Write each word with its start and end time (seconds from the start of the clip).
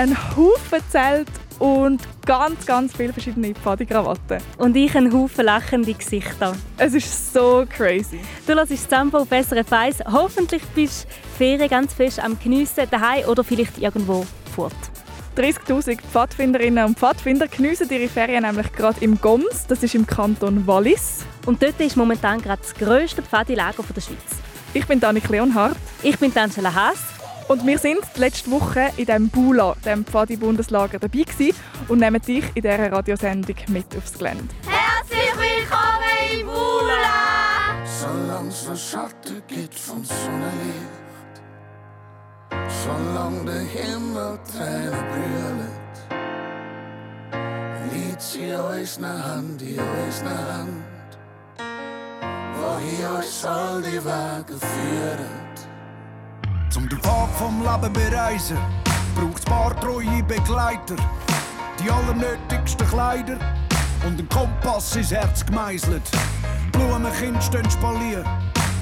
ein 0.00 0.16
Haufen 0.34 0.80
Zelt 0.88 1.28
und 1.58 2.00
ganz, 2.24 2.64
ganz 2.64 2.96
viele 2.96 3.12
verschiedene 3.12 3.54
Pfadi-Krawatten. 3.54 4.38
Und 4.56 4.74
ich 4.74 4.96
einen 4.96 5.12
Haufen 5.12 5.44
lachende 5.44 5.92
Gesichter. 5.92 6.56
Es 6.78 6.94
ist 6.94 7.34
so 7.34 7.66
crazy. 7.68 8.20
Du 8.46 8.54
hörst 8.54 8.88
Zambo 8.88 9.18
auf 9.18 9.28
SRF 9.28 9.70
1. 9.70 9.98
Hoffentlich 10.10 10.62
bist 10.74 11.04
du 11.04 11.08
Ferien 11.36 11.68
ganz 11.68 11.92
fest 11.92 12.18
am 12.18 12.38
Geniessen 12.38 12.84
daheim 12.90 13.26
oder 13.26 13.44
vielleicht 13.44 13.76
irgendwo 13.76 14.24
fort. 14.54 14.72
30'000 15.36 16.00
Pfadfinderinnen 16.00 16.86
und 16.86 16.98
Pfadfinder 16.98 17.46
geniessen 17.46 17.90
ihre 17.90 18.08
Ferien 18.08 18.42
nämlich 18.42 18.72
gerade 18.72 19.04
im 19.04 19.20
Goms, 19.20 19.66
das 19.68 19.82
ist 19.82 19.94
im 19.94 20.06
Kanton 20.06 20.66
Wallis. 20.66 21.26
Und 21.44 21.62
dort 21.62 21.78
ist 21.78 21.96
momentan 21.98 22.40
gerade 22.40 22.62
das 22.62 22.74
grösste 22.74 23.22
Pfadilager 23.22 23.84
der 23.94 24.00
Schweiz. 24.00 24.16
Ich 24.72 24.86
bin 24.86 24.98
Danik 24.98 25.28
Leonhardt. 25.28 25.76
Ich 26.02 26.18
bin 26.18 26.34
Angela 26.36 26.74
Haas. 26.74 27.19
Und 27.50 27.66
wir 27.66 27.80
sind 27.80 27.98
letzte 28.14 28.48
Woche 28.52 28.92
in 28.96 29.06
diesem 29.06 29.28
Bula, 29.28 29.74
dem 29.84 30.04
Pfadi-Bundeslager, 30.04 31.00
dabei 31.00 31.22
gewesen 31.24 31.58
und 31.88 31.98
nehmen 31.98 32.22
dich 32.22 32.44
in 32.54 32.62
dieser 32.62 32.92
Radiosendung 32.92 33.56
mit 33.66 33.86
aufs 33.96 34.16
Gelände. 34.16 34.44
Herzlich 34.68 35.34
willkommen 35.34 36.42
im 36.42 36.46
Bula! 36.46 37.84
Solange 37.84 38.50
es 38.50 38.68
noch 38.68 38.76
Schatten 38.76 39.42
gibt 39.48 39.74
vom 39.74 40.04
Sonnenlicht 40.04 41.42
Zolang 42.84 43.44
der 43.44 43.62
Himmel 43.62 44.38
Tränen 44.52 45.04
brüllt, 45.10 46.22
liegt 47.92 48.22
sie 48.22 48.54
euch 48.54 48.96
nach 49.00 49.24
Hand, 49.24 49.60
die 49.60 49.76
euch 49.76 50.22
nach 50.22 50.58
Hand, 50.58 51.18
wohin 52.54 53.18
euch 53.18 53.26
soll 53.28 53.82
die 53.82 54.04
Wege 54.04 54.56
führen. 54.56 55.49
Zum 56.70 56.88
den 56.88 57.00
Pfad 57.00 57.28
vom 57.36 57.62
Leben 57.62 57.92
bereisen, 57.92 58.56
braucht 59.16 59.40
es 59.40 59.44
paar 59.44 59.78
treue 59.80 60.22
Begleiter, 60.22 60.94
die 61.82 61.90
allernötigsten 61.90 62.88
Kleider 62.88 63.38
und 64.06 64.20
ein 64.20 64.28
Kompass 64.28 64.94
ins 64.94 65.10
Herz 65.10 65.44
gemeißelt. 65.44 66.08
Blumenkind 66.70 67.42
stehen 67.42 67.68
spaliert, 67.68 68.24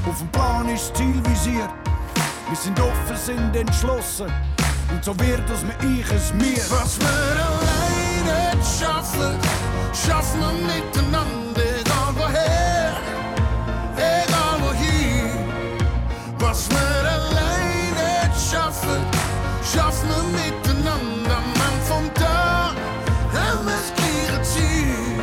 auf 0.07 0.19
dem 0.19 0.29
Plan 0.29 0.69
ist 0.69 0.95
Ziel 0.97 1.23
visiert. 1.29 1.71
Wir 2.49 2.57
sind 2.57 2.79
offen, 2.79 3.17
sind 3.17 3.57
entschlossen. 3.57 4.31
Und 4.91 5.03
so 5.03 5.19
wird 5.21 5.49
es 5.49 5.63
mir 5.63 6.01
ich 6.01 6.11
es 6.13 6.33
mir. 6.35 6.63
Was 6.69 6.99
wir 7.01 7.09
alleine 7.09 8.53
schaffen, 8.63 9.35
schaffen 9.95 10.41
wir 10.41 10.75
miteinander, 10.75 11.63
egal 11.81 12.15
woher, 12.15 12.97
egal 13.97 14.61
wohin. 14.61 15.49
Was 16.39 16.69
wir 16.71 17.08
schaffen 19.73 20.09
wir 20.09 20.23
miteinander. 20.45 21.39
Man 21.59 21.77
vom 21.87 22.15
Tag 22.15 22.75
das 23.33 23.93
gleiche 23.97 24.43
Ziel. 24.43 25.23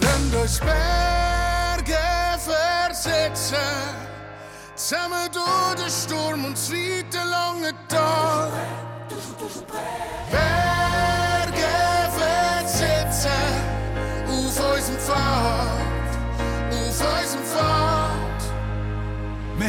Wenn 0.00 0.30
durchs 0.32 0.58
Berge 0.58 1.98
versetzen. 2.38 3.56
Zusammen 4.74 5.28
durch 5.32 5.74
den 5.76 5.90
Sturm 5.90 6.44
und 6.44 6.56
das 6.56 6.70
weite 6.72 7.18
lange 7.28 7.72
Tal. 7.88 8.50
Berge 10.30 11.19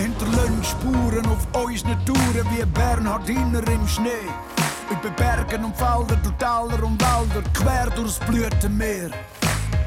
hinterlassen 0.02 0.64
Spuren 0.64 1.26
auf 1.28 1.64
unseren 1.64 2.06
Touren 2.06 2.48
wie 2.52 2.66
Bernhardiner 2.66 3.68
im 3.68 3.88
Schnee. 3.88 4.28
Über 4.90 5.10
Bergen 5.12 5.66
und 5.66 5.78
Felder, 5.78 6.18
durch 6.24 6.36
Täler 6.38 6.84
und 6.84 7.02
Wälder, 7.02 7.48
quer 7.54 7.90
durchs 7.96 8.20
Blütenmeer. 8.20 9.12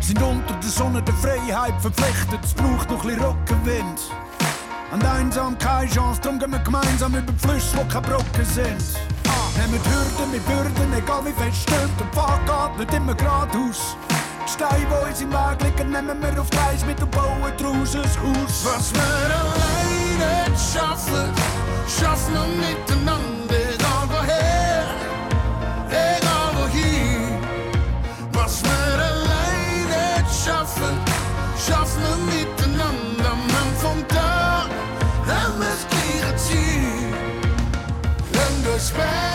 Sind 0.00 0.22
unter 0.22 0.54
der 0.54 0.70
Sonne 0.70 1.02
der 1.02 1.14
Freiheit 1.14 1.74
verpflichtet, 1.80 2.40
es 2.44 2.54
braucht 2.54 2.90
noch 2.90 3.02
ein 3.04 3.08
bisschen 3.08 3.24
Rückenwind. 3.24 4.00
An 4.92 5.00
der 5.00 5.12
Einsamkeit 5.12 5.90
Chance, 5.92 6.20
drum 6.20 6.38
gehen 6.38 6.52
wir 6.52 6.60
gemeinsam 6.60 7.14
über 7.14 7.32
Flüsse, 7.38 7.76
wo 7.76 7.84
keine 7.84 8.06
Brocken 8.06 8.44
sind. 8.44 8.84
Nehmen 9.56 9.80
die 9.84 9.90
Hürden 9.90 10.30
mit 10.30 10.46
Bürden, 10.46 10.92
egal 10.96 11.24
wie 11.24 11.32
fest 11.32 11.62
stimmt, 11.62 11.98
der 11.98 12.06
Pfad 12.12 12.40
geht 12.46 12.78
nicht 12.78 12.94
immer 12.94 13.14
geradeaus. 13.14 13.96
Die 14.46 14.52
Steine, 14.52 14.86
die 14.86 15.08
uns 15.08 15.20
im 15.20 15.32
Weg 15.32 15.62
liegen, 15.62 15.90
nehmen 15.90 16.20
wir 16.20 16.40
auf 16.40 16.48
Reis 16.52 16.84
mit 16.84 17.00
und 17.02 17.10
bauen 17.10 17.52
draus 17.56 17.96
ein 17.96 18.02
Haus. 18.02 18.64
Was 18.64 18.92
wir 18.94 19.93
alleine 20.24 20.56
schaffen, 20.58 21.32
schaffen 21.86 22.34
wir 22.34 22.48
miteinander, 22.68 23.54
egal 23.74 24.06
woher, 24.08 24.86
egal 25.88 26.50
wohin. 26.58 27.38
Was 28.32 28.62
wir 28.62 28.94
alleine 29.10 30.24
schaffen, 30.44 30.98
schaffen 31.66 32.02
wir 32.02 32.18
miteinander, 32.38 33.34
man 33.52 33.68
vom 33.78 34.08
Tag 34.08 34.68
haben 35.26 35.58
wir 35.58 35.66
das 35.66 35.86
gleiche 35.90 36.36
Ziel. 36.36 37.14
Wenn 38.32 38.64
durchs 38.64 38.90
Berge 38.90 39.33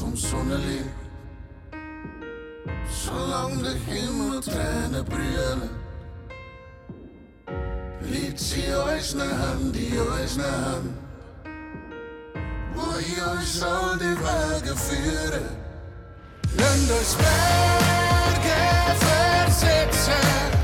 Schatten 0.00 0.12
gibt 0.12 0.16
vom 0.16 0.16
Sonnenlicht, 0.16 0.84
solange 3.04 3.62
der 3.62 3.72
Himmel 3.72 4.40
Tränen 4.40 5.04
brüllen, 5.04 5.70
liegt 8.02 8.38
sie 8.38 8.74
euch 8.74 9.14
ne 9.14 9.24
Hand, 9.24 9.74
die 9.74 9.98
euch 9.98 10.36
ne 10.36 10.44
Hand, 10.44 10.94
wo 12.74 12.98
ihr 12.98 13.38
euch 13.38 13.52
soll 13.52 13.98
die 13.98 14.16
Wege 14.16 14.76
führen. 14.76 15.48
Länd 16.56 16.90
euch 16.90 17.16
Berge 17.16 18.56
versetzen, 18.98 20.59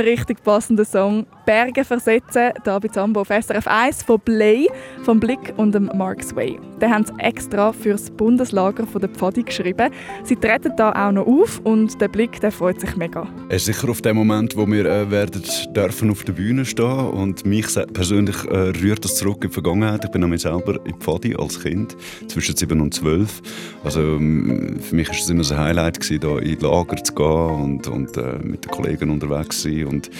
Pfad. 0.00 0.06
Ein 0.06 0.08
richtig 0.08 0.42
passender 0.42 0.84
Song. 0.84 1.26
Berge 1.50 1.84
versetzen, 1.84 2.52
da 2.62 2.78
bei 2.78 2.88
Zambo 2.88 3.22
auf 3.22 3.28
SRF 3.28 3.66
1 3.66 4.04
von 4.04 4.20
Play, 4.20 4.68
vom 5.02 5.18
Blick 5.18 5.52
und 5.56 5.74
dem 5.74 5.90
Mark 5.96 6.22
Sway. 6.22 6.58
Den 6.80 6.90
haben 6.90 7.04
sie 7.04 7.12
extra 7.18 7.72
für 7.72 7.90
das 7.90 8.08
Bundeslager 8.08 8.86
von 8.86 9.00
der 9.00 9.10
Pfadi 9.10 9.42
geschrieben. 9.42 9.90
Sie 10.22 10.36
treten 10.36 10.72
da 10.76 10.92
auch 10.92 11.10
noch 11.10 11.26
auf 11.26 11.60
und 11.64 12.00
der 12.00 12.06
Blick 12.06 12.40
der 12.40 12.52
freut 12.52 12.80
sich 12.80 12.94
mega. 12.96 13.26
Es 13.48 13.66
ist 13.66 13.76
sicher 13.76 13.90
auf 13.90 14.00
den 14.00 14.16
Moment, 14.16 14.56
wo 14.56 14.64
wir 14.66 14.86
äh, 14.86 15.10
werden 15.10 15.42
dürfen 15.74 16.10
auf 16.10 16.22
der 16.22 16.34
Bühne 16.34 16.64
stehen 16.64 17.08
und 17.08 17.44
mich 17.44 17.66
persönlich 17.92 18.36
äh, 18.44 18.70
rührt 18.80 19.04
das 19.04 19.16
zurück 19.16 19.42
in 19.42 19.48
die 19.48 19.54
Vergangenheit. 19.54 20.04
Ich 20.04 20.10
bin 20.12 20.20
nämlich 20.20 20.42
selber 20.42 20.78
in 20.84 20.94
Pfadi 21.00 21.34
als 21.34 21.60
Kind, 21.60 21.96
zwischen 22.28 22.56
7 22.56 22.80
und 22.80 22.94
12. 22.94 23.42
Also 23.82 24.00
für 24.00 24.94
mich 24.94 25.08
war 25.08 25.16
es 25.16 25.28
immer 25.28 25.50
ein 25.50 25.58
Highlight, 25.58 26.22
da 26.22 26.38
in 26.38 26.60
Lager 26.60 27.02
zu 27.02 27.12
gehen 27.12 27.26
und, 27.26 27.88
und 27.88 28.16
äh, 28.16 28.38
mit 28.42 28.64
den 28.64 28.70
Kollegen 28.70 29.10
unterwegs 29.10 29.62
zu 29.62 29.68
sein. 29.68 29.86
Und 29.90 30.10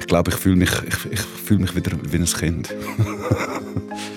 ich 0.00 0.06
glaube, 0.06 0.30
ich 0.30 0.36
fühle 0.36 0.56
mich, 0.56 0.70
ich, 0.86 1.12
ich 1.12 1.20
fühle 1.20 1.60
mich 1.60 1.76
wieder 1.76 1.92
wie 2.10 2.16
ein 2.16 2.24
Kind. 2.24 2.74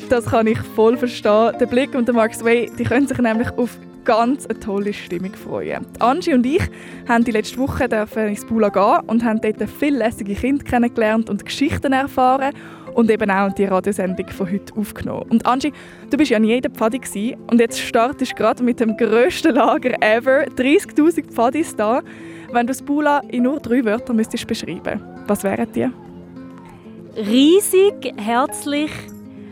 Das 0.08 0.26
kann 0.26 0.46
ich 0.46 0.60
voll 0.76 0.98
verstehen. 0.98 1.54
Der 1.60 1.66
Blick 1.66 1.96
und 1.96 2.08
der 2.08 2.14
Mark 2.14 2.36
Sway 2.36 2.70
die 2.78 2.84
können 2.84 3.08
sich 3.08 3.18
nämlich 3.18 3.50
auf 3.58 3.72
ganz 4.06 4.46
eine 4.46 4.60
tolle 4.60 4.94
Stimmung 4.94 5.34
freuen. 5.34 5.86
Die 5.96 6.02
Angie 6.02 6.34
und 6.34 6.46
ich 6.46 6.62
haben 7.10 7.24
die 7.24 7.32
letzte 7.32 7.58
Woche 7.58 7.86
ins 7.86 8.46
Bula 8.46 8.70
gehen 8.70 9.08
und 9.08 9.24
haben 9.24 9.42
dort 9.42 9.70
viele 9.80 9.98
lässige 9.98 10.36
Kinder 10.36 10.64
kennengelernt 10.64 11.30
und 11.30 11.44
Geschichten 11.44 11.92
erfahren 11.92 12.54
und 12.94 13.12
eben 13.12 13.30
auch 13.30 13.52
die 13.54 13.66
Radiosendung 13.66 14.30
von 14.30 14.50
heute 14.50 14.74
aufgenommen. 14.76 15.26
Und 15.30 15.46
Angie, 15.46 15.74
du 16.10 16.18
bist 16.18 16.32
ja 16.32 16.40
nie 16.40 16.56
in 16.56 16.62
der 16.62 16.72
Pfadi 16.72 17.36
und 17.48 17.60
jetzt 17.60 17.80
startest 17.80 18.32
du 18.32 18.36
gerade 18.36 18.64
mit 18.64 18.80
dem 18.80 18.96
grössten 18.96 19.56
Lager 19.56 20.02
ever, 20.02 20.46
30'000 20.46 21.26
Pfadis 21.32 21.76
da. 21.76 22.02
Wenn 22.56 22.68
du 22.68 22.72
das 22.72 22.82
Bula 22.82 23.22
in 23.28 23.44
nur 23.44 23.60
drei 23.60 23.84
Wörtern 23.86 24.16
müsstest 24.16 24.48
beschreiben, 24.48 25.02
was 25.28 25.44
wären 25.44 25.72
die? 25.74 25.90
Riesig, 27.16 28.14
herzlich 28.18 28.92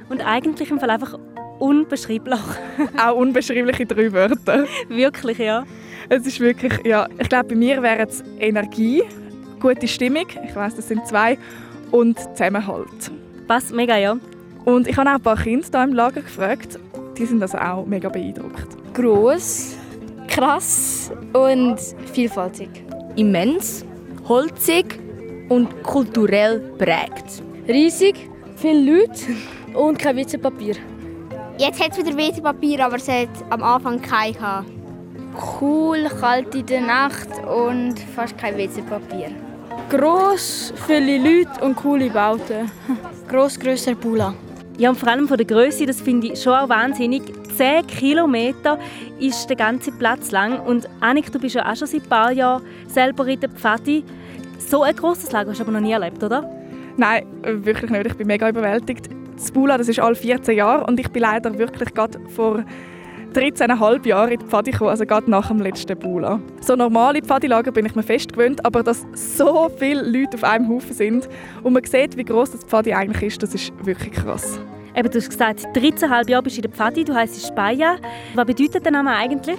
und 0.10 0.26
eigentlich 0.26 0.72
im 0.72 0.80
Fall 0.80 0.90
einfach 0.90 1.20
unbeschreiblich. 1.60 2.40
Auch 2.98 3.16
unbeschreibliche 3.16 3.86
drei 3.86 4.12
Wörter. 4.12 4.66
wirklich, 4.90 5.38
ja. 5.38 5.64
Es 6.10 6.26
ist 6.26 6.40
wirklich, 6.40 6.74
ja, 6.86 7.08
ich 7.20 7.30
glaube, 7.30 7.50
bei 7.50 7.56
mir 7.56 7.82
wären 7.82 8.08
es 8.08 8.24
Energie, 8.40 9.04
gute 9.60 9.88
Stimmung, 9.88 10.26
ich 10.46 10.56
weiß, 10.56 10.76
das 10.76 10.88
sind 10.88 11.08
zwei, 11.08 11.38
und 11.92 12.20
Zusammenhalt. 12.20 13.12
Passt 13.48 13.74
mega, 13.74 13.98
ja. 13.98 14.18
Und 14.66 14.88
ich 14.88 14.98
habe 14.98 15.10
auch 15.10 15.16
ein 15.16 15.22
paar 15.22 15.38
Kinder 15.38 15.68
hier 15.72 15.84
im 15.84 15.94
Lager 15.94 16.22
gefragt, 16.22 16.80
die 17.18 17.26
sind 17.26 17.42
also 17.42 17.58
auch 17.58 17.86
mega 17.86 18.10
beeindruckt. 18.10 18.68
Groß, 18.94 19.78
krass 20.28 21.12
und 21.34 21.78
vielfältig. 22.12 22.70
Immens, 23.16 23.86
holzig 24.28 25.00
und 25.50 25.84
kulturell 25.84 26.60
prägt. 26.78 27.44
Riesig, 27.68 28.16
viele 28.56 28.98
Leute 28.98 29.36
und 29.76 30.00
kein 30.00 30.16
WC-Papier. 30.18 30.76
Jetzt 31.58 31.84
hat 31.84 31.92
es 31.92 31.98
wieder 32.00 32.18
WC-Papier, 32.18 32.86
aber 32.86 32.96
es 32.96 33.08
hat 33.08 33.30
am 33.52 33.62
Anfang 33.62 34.02
kein 34.02 34.34
gehabt. 34.34 34.68
Cool, 35.62 36.10
kalt 36.20 36.56
in 36.56 36.66
der 36.66 36.82
Nacht 36.82 37.30
und 37.46 38.00
fast 38.16 38.38
kein 38.38 38.58
WC-Papier. 38.58 39.32
Gross, 39.90 40.74
viele 40.88 41.18
Leute 41.18 41.64
und 41.64 41.76
coole 41.76 42.10
Bauten. 42.10 42.72
Gross, 43.28 43.60
grösser 43.60 43.96
Pula. 43.96 44.34
Ja, 44.78 44.90
und 44.90 44.96
vor 44.98 45.10
allem 45.10 45.28
von 45.28 45.38
der 45.38 45.46
Größe, 45.46 45.86
das 45.86 46.02
finde 46.02 46.28
ich 46.28 46.42
schon 46.42 46.54
auch 46.54 46.68
wahnsinnig. 46.68 47.22
10 47.56 47.86
Kilometer 47.86 48.80
ist 49.20 49.48
der 49.48 49.56
ganze 49.56 49.92
Platz 49.92 50.32
lang. 50.32 50.60
Und 50.60 50.90
Annik, 51.00 51.32
du 51.32 51.40
bist 51.40 51.54
ja 51.56 51.72
auch 51.72 51.76
schon 51.76 51.88
seit 51.88 52.04
ein 52.04 52.10
paar 52.10 52.32
Jahren 52.32 52.64
selber 52.88 53.28
in 53.28 53.40
der 53.40 53.50
Pfadi. 53.50 54.04
So 54.58 54.82
ein 54.82 54.96
grosses 54.96 55.32
Lager 55.32 55.52
hast 55.52 55.60
du 55.60 55.64
aber 55.64 55.74
noch 55.74 55.80
nie 55.80 55.92
erlebt, 55.92 56.24
oder? 56.24 56.50
Nein, 56.98 57.26
wirklich 57.44 57.92
nicht. 57.92 58.08
Ich 58.08 58.16
bin 58.16 58.28
mega 58.28 58.50
überwältigt. 58.50 59.10
Das 59.36 59.52
Bula, 59.52 59.78
das 59.78 59.90
ist 59.90 60.00
alle 60.00 60.16
14 60.16 60.56
Jahre 60.56 60.86
und 60.86 61.00
ich 61.00 61.10
bin 61.12 61.22
leider 61.22 61.56
wirklich 61.58 61.94
gerade 61.94 62.20
vor 62.30 62.64
13,5 63.34 64.08
Jahren 64.08 64.32
in 64.32 64.40
die 64.40 64.46
Pfadi 64.46 64.72
gekommen, 64.72 64.92
also 64.92 65.06
gerade 65.06 65.30
nach 65.30 65.48
dem 65.48 65.60
letzten 65.60 65.98
Bula. 65.98 66.40
So 66.62 66.76
normale 66.76 67.22
Pfadilager 67.22 67.72
bin 67.72 67.86
ich 67.86 67.96
mir 67.96 68.04
fest 68.04 68.34
gewöhnt, 68.34 68.64
aber 68.64 68.84
dass 68.84 69.06
so 69.14 69.72
viele 69.78 70.04
Leute 70.04 70.38
auf 70.38 70.44
einem 70.44 70.70
Haufen 70.70 70.94
sind 70.94 71.28
und 71.64 71.74
man 71.74 71.84
sieht, 71.84 72.16
wie 72.16 72.24
groß 72.24 72.52
das 72.52 72.64
Pfadi 72.64 72.94
eigentlich 72.94 73.24
ist, 73.24 73.44
das 73.44 73.56
ist 73.56 73.74
wirklich 73.84 74.14
krass. 74.14 74.60
Eben, 74.96 75.10
du 75.10 75.18
hast 75.18 75.30
gesagt, 75.30 75.66
13,5 75.76 76.30
Jahre 76.30 76.44
bist 76.44 76.58
du 76.58 76.62
in 76.62 76.70
der 76.70 76.72
Pfadi, 76.72 77.04
du 77.04 77.16
heisst 77.16 77.48
Speyer. 77.48 77.98
Was 78.36 78.46
bedeutet 78.46 78.86
der 78.86 78.92
Name 78.92 79.16
eigentlich? 79.16 79.58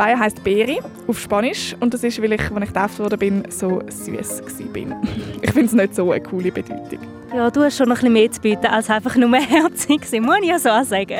Speyer 0.00 0.18
heisst 0.18 0.42
Beere 0.42 0.78
auf 1.06 1.18
Spanisch 1.20 1.76
und 1.78 1.92
das 1.92 2.02
ist, 2.02 2.22
weil 2.22 2.32
ich, 2.32 2.40
als 2.40 2.62
ich 2.62 2.72
getauft 2.72 2.98
worden 3.00 3.18
bin, 3.18 3.42
so 3.50 3.82
süß 3.86 4.42
bin. 4.72 4.94
Ich 5.42 5.52
finde 5.52 5.66
es 5.66 5.72
nicht 5.72 5.94
so 5.94 6.10
eine 6.10 6.22
coole 6.22 6.50
Bedeutung. 6.50 7.00
Ja, 7.34 7.50
du 7.50 7.62
hast 7.62 7.76
schon 7.76 7.88
noch 7.88 7.96
ein 7.96 8.00
bisschen 8.00 8.12
mehr 8.14 8.30
zu 8.30 8.40
bieten 8.40 8.66
als 8.66 8.88
einfach 8.88 9.14
nur 9.16 9.36
herzig 9.36 10.06
sein, 10.06 10.22
muss 10.22 10.38
ich 10.40 10.48
ja 10.48 10.58
so 10.58 10.70
sagen. 10.84 11.18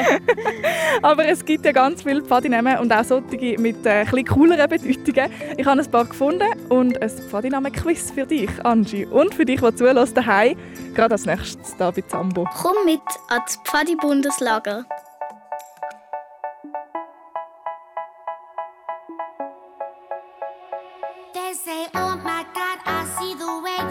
Aber 1.03 1.27
es 1.27 1.44
gibt 1.44 1.67
ja 1.67 1.73
ganz 1.73 2.03
viele 2.03 2.23
Pfadinamen 2.23 2.79
und 2.79 2.91
auch 2.91 3.05
solche 3.05 3.61
mit 3.61 3.85
äh, 3.85 4.03
etwas 4.03 4.25
cooleren 4.25 4.69
Bedeutungen. 4.71 5.31
Ich 5.59 5.67
habe 5.67 5.81
ein 5.81 5.91
paar 5.91 6.06
gefunden 6.06 6.49
und 6.71 7.03
ein 7.03 7.11
Pfadinamen-Quiz 7.11 8.12
für 8.12 8.25
dich, 8.25 8.50
Angie. 8.65 9.05
Und 9.05 9.35
für 9.35 9.44
dich, 9.44 9.61
der 9.61 9.76
zuhört 9.76 10.17
daheim, 10.17 10.56
gerade 10.94 11.12
als 11.12 11.26
nächstes 11.26 11.76
hier 11.76 11.93
bei 11.93 12.03
Zambo. 12.09 12.49
Komm 12.62 12.76
mit 12.87 13.03
ans 13.29 13.59
Pfadi-Bundeslager. 13.65 14.87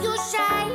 The 0.01 0.07
way 0.07 0.13
you 0.15 0.69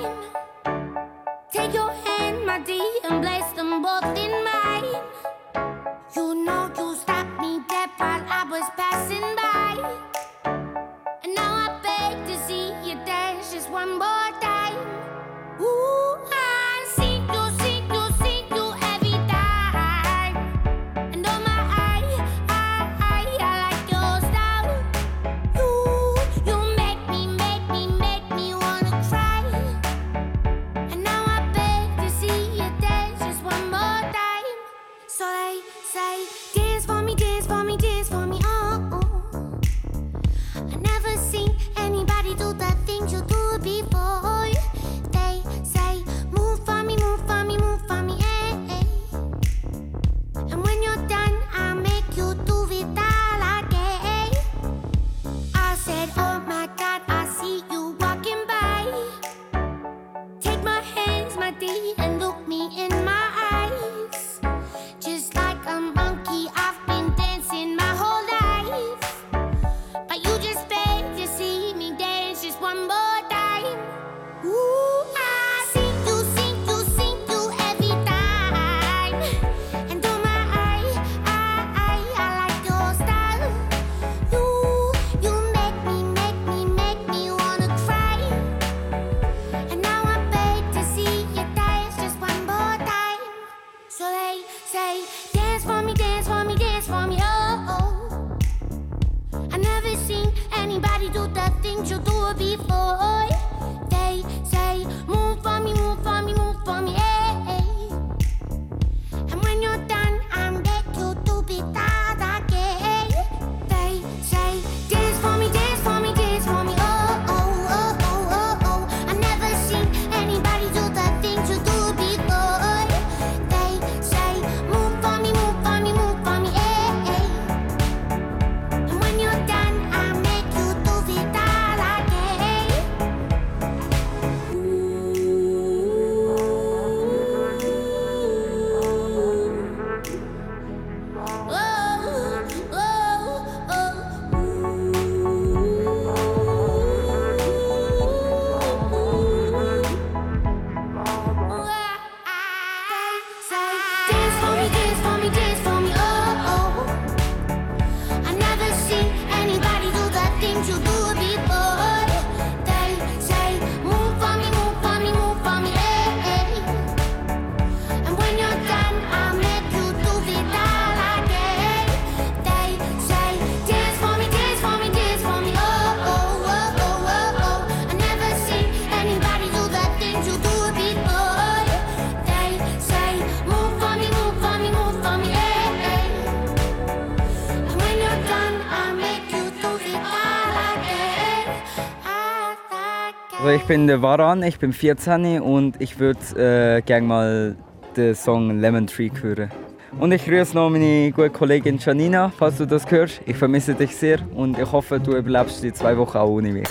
bin 193.74 193.88
der 193.88 194.02
Varan, 194.02 194.44
ich 194.44 194.60
bin 194.60 194.72
14 194.72 195.40
und 195.40 195.80
ich 195.80 195.98
würde 195.98 196.78
äh, 196.78 196.80
gerne 196.82 197.06
mal 197.08 197.56
den 197.96 198.14
Song 198.14 198.60
Lemon 198.60 198.86
Tree 198.86 199.10
hören. 199.20 199.50
Und 199.98 200.12
ich 200.12 200.24
grüße 200.24 200.54
noch 200.54 200.70
meine 200.70 201.10
gute 201.10 201.30
Kollegin 201.30 201.78
Janina, 201.78 202.30
falls 202.38 202.58
du 202.58 202.66
das 202.66 202.88
hörst. 202.88 203.20
Ich 203.26 203.36
vermisse 203.36 203.74
dich 203.74 203.96
sehr 203.96 204.20
und 204.36 204.56
ich 204.60 204.70
hoffe, 204.70 205.00
du 205.00 205.16
überlebst 205.16 205.60
die 205.64 205.72
zwei 205.72 205.96
Wochen 205.96 206.16
auch 206.16 206.28
ohne 206.28 206.52
mich. 206.52 206.68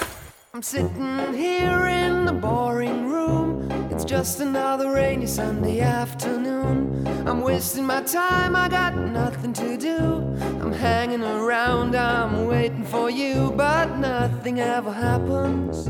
I'm 0.54 0.64
sitting 0.64 1.34
here 1.34 1.90
in 1.90 2.26
the 2.26 2.34
boring 2.34 3.12
room. 3.12 3.68
It's 3.92 4.10
just 4.10 4.40
another 4.40 4.94
rainy 4.94 5.28
Sunday 5.28 5.82
afternoon. 5.82 7.06
I'm 7.26 7.44
wasting 7.44 7.86
my 7.86 8.02
time, 8.06 8.56
I 8.56 8.70
got 8.70 8.96
nothing 8.96 9.52
to 9.56 9.78
do. 9.78 10.24
I'm 10.62 10.72
hanging 10.72 11.22
around, 11.22 11.98
I'm 11.98 12.48
waiting 12.48 12.86
for 12.86 13.10
you, 13.10 13.52
but 13.58 13.98
nothing 13.98 14.62
ever 14.62 14.94
happens. 14.94 15.90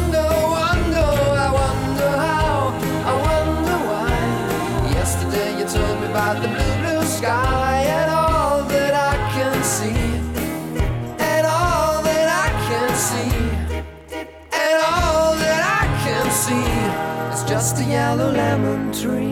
just 17.71 17.83
a 17.83 17.89
yellow 17.89 18.31
lemon 18.31 18.91
tree. 18.91 19.31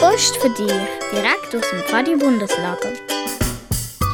Post 0.00 0.36
für 0.38 0.48
dich, 0.50 0.72
direkt 1.12 1.54
aus 1.54 1.70
dem 1.70 1.80
Pfadi 1.86 2.16
Bundeslager. 2.16 2.92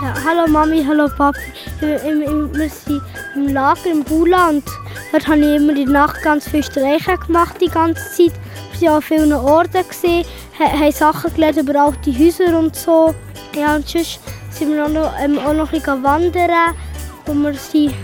Ja, 0.03 0.15
hallo 0.25 0.47
Mami, 0.47 0.85
hallo 0.85 1.09
Papi. 1.09 1.41
Wir, 1.81 1.99
sind 1.99 3.03
im 3.35 3.49
Lager 3.55 3.91
im 3.91 4.05
Bula 4.05 4.51
und 4.51 4.65
dort 5.13 5.27
habe 5.27 5.39
ich 5.39 5.57
immer 5.57 5.73
die 5.73 5.87
Nacht 5.87 6.23
ganz 6.23 6.49
viele 6.49 6.63
Streiche 6.63 7.17
gemacht 7.17 7.57
die 7.61 7.69
ganze 7.69 8.03
Zeit. 8.15 8.33
Wir 8.79 8.91
waren 8.91 8.97
an 8.97 9.03
vielen 9.03 9.33
Orten, 9.33 9.89
gesehen, 9.89 10.27
haben 10.59 10.93
Sachen 10.93 11.33
gelernt 11.33 11.59
über 11.59 11.81
alte 11.81 12.19
Häuser 12.19 12.59
und 12.59 12.77
so. 12.77 13.15
Ja, 13.55 13.77
und 13.77 13.89
sonst 13.89 14.21
sind 14.51 14.75
wir 14.75 14.85
auch 14.85 14.91
noch, 14.91 15.13
ähm, 15.19 15.39
auch 15.39 15.55
noch 15.55 15.73
ein 15.73 15.81
bisschen 15.81 16.03
wandern, 16.03 16.75
wo 17.25 17.33
wir 17.33 17.55
sind. 17.55 17.95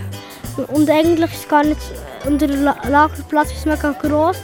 Und 0.69 0.89
eigentlich 0.89 1.31
ist 1.33 1.43
es 1.43 1.47
gar 1.47 1.63
nicht, 1.63 1.81
und 2.25 2.41
der 2.41 2.49
La- 2.49 2.77
Lagerplatz 2.87 3.51
ist 3.51 3.65
mega 3.65 3.91
gross. 3.91 4.37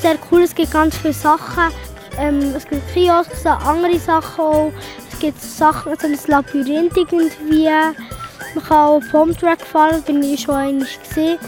Sehr 0.00 0.16
cool, 0.30 0.42
es 0.42 0.54
gibt 0.54 0.72
ganz 0.72 0.96
viele 0.96 1.14
Sachen. 1.14 1.72
Ähm, 2.18 2.54
es 2.56 2.66
gibt 2.66 2.82
Kiosks, 2.92 3.46
andere 3.46 3.98
Sachen 3.98 4.44
auch. 4.44 4.72
Es 5.10 5.18
gibt 5.18 5.40
Sachen, 5.40 5.94
so 5.98 6.06
ein 6.06 6.18
Labyrinth 6.26 6.96
irgendwie. 6.96 7.68
Man 8.54 8.64
kann 8.64 8.76
auch 8.76 9.00
Bombtrack 9.10 9.62
fahren, 9.62 10.02
bin 10.02 10.22
ich 10.22 10.42
schon 10.42 10.54
einmal 10.54 10.86
gesehen. 11.08 11.38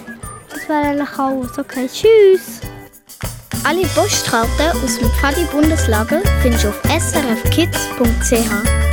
Das 0.51 0.69
wäre 0.69 0.87
eigentlich 0.89 1.19
alles. 1.19 1.59
Okay, 1.59 1.89
tschüss! 1.93 2.61
Alle 3.67 3.83
Postkarten 3.89 4.83
aus 4.85 4.99
dem 4.99 5.11
Pfadi 5.11 5.45
Bundeslager 5.51 6.21
findest 6.43 6.65
du 6.65 6.69
auf 6.69 6.81
srfkids.ch. 6.85 8.84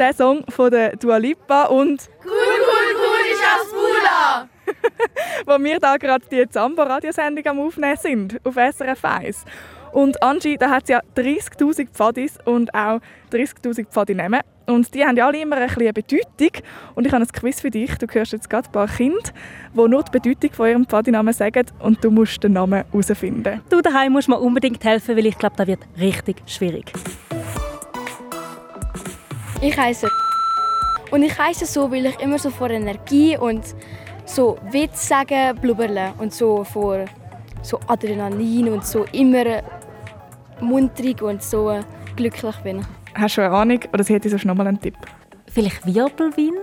der 0.00 0.14
Song 0.14 0.44
von 0.48 0.70
der 0.70 0.96
Dua 0.96 1.18
Lipa 1.18 1.64
und 1.64 2.08
Cool, 2.24 2.32
cool, 2.32 2.96
cool 2.96 3.32
ist 3.32 3.42
aus 3.44 3.70
Bula! 3.70 4.48
wo 5.46 5.62
wir 5.62 5.78
da 5.78 5.96
gerade 5.96 6.24
die 6.30 6.48
Zambo-Radiosendung 6.48 7.44
am 7.46 7.60
Aufnehmen 7.60 7.96
sind, 7.96 8.40
auf 8.44 8.54
SRF 8.54 9.04
1. 9.04 9.44
Und 9.92 10.22
Angie, 10.22 10.56
da 10.56 10.70
hat 10.70 10.84
es 10.84 10.90
ja 10.90 11.00
30'000 11.16 11.88
Pfadis 11.92 12.38
und 12.44 12.72
auch 12.74 13.00
30'000 13.32 13.88
Pfadinehmen. 13.88 14.40
Und 14.66 14.94
die 14.94 15.04
haben 15.04 15.16
ja 15.16 15.26
alle 15.26 15.42
immer 15.42 15.56
ein 15.56 15.66
bisschen 15.66 15.82
eine 15.82 15.92
Bedeutung. 15.92 16.62
Und 16.94 17.06
ich 17.06 17.12
habe 17.12 17.24
ein 17.24 17.28
Quiz 17.28 17.60
für 17.60 17.70
dich. 17.70 17.98
Du 17.98 18.06
hörst 18.06 18.32
jetzt 18.32 18.48
gerade 18.48 18.68
ein 18.68 18.72
paar 18.72 18.86
Kinder, 18.86 19.18
die 19.74 19.88
nur 19.88 20.04
die 20.04 20.18
Bedeutung 20.18 20.52
von 20.52 20.68
ihrem 20.68 20.86
Pfadinamen 20.86 21.34
sagen 21.34 21.66
und 21.80 22.02
du 22.04 22.10
musst 22.10 22.42
den 22.44 22.52
Namen 22.52 22.84
herausfinden. 22.84 23.62
Du 23.68 23.80
daheim 23.80 24.12
musst 24.12 24.28
mir 24.28 24.38
unbedingt 24.38 24.84
helfen, 24.84 25.16
weil 25.16 25.26
ich 25.26 25.36
glaube, 25.36 25.56
das 25.56 25.66
wird 25.66 25.80
richtig 25.98 26.36
schwierig. 26.46 26.92
Ich 29.62 29.76
heiße 29.76 30.08
und 31.10 31.22
ich 31.22 31.38
heiße 31.38 31.66
so, 31.66 31.90
weil 31.90 32.06
ich 32.06 32.18
immer 32.20 32.38
so 32.38 32.48
vor 32.48 32.70
Energie 32.70 33.36
und 33.36 33.62
so 34.24 34.56
Witz 34.70 35.08
sagen 35.08 35.54
blubberle 35.60 36.14
und 36.16 36.32
so 36.32 36.64
vor 36.64 37.04
so 37.62 37.78
Adrenalin 37.86 38.70
und 38.70 38.86
so 38.86 39.04
immer 39.12 39.62
munterig 40.60 41.20
und 41.20 41.42
so 41.42 41.78
glücklich 42.16 42.56
bin. 42.64 42.86
Hast 43.14 43.36
du 43.36 43.42
eine 43.42 43.54
Ahnung 43.54 43.80
oder 43.92 44.02
hätte 44.02 44.30
sonst 44.30 44.46
noch 44.46 44.54
mal 44.54 44.66
einen 44.66 44.80
Tipp? 44.80 44.96
Vielleicht 45.52 45.84
Wirbelwind? 45.84 46.56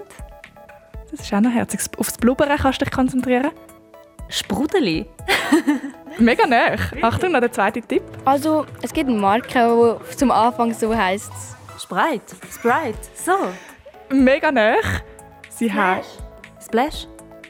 Das 1.12 1.20
ist 1.20 1.34
auch 1.34 1.42
noch 1.42 1.52
herzig. 1.52 1.82
Aufs 2.00 2.18
Blubbern 2.18 2.50
kannst 2.58 2.82
du 2.82 2.86
dich 2.86 2.94
konzentrieren. 2.94 3.52
Sprudeli? 4.30 5.06
Mega 6.18 6.48
nah. 6.48 6.76
Achtung, 7.02 7.32
noch 7.32 7.42
der 7.42 7.52
zweite 7.52 7.82
Tipp. 7.82 8.02
Also, 8.26 8.66
es 8.82 8.92
gibt 8.92 9.10
eine 9.10 9.20
Marke, 9.20 10.00
die 10.10 10.18
zum 10.18 10.32
Anfang 10.32 10.74
so 10.74 10.96
heisst. 10.96 11.57
Sprite. 11.78 12.36
Sprite. 12.52 12.98
So. 13.16 13.34
Mega 14.10 14.52
nah. 14.52 14.76
Sie 15.50 15.72
heißt. 15.72 16.24
Splash? 16.64 17.08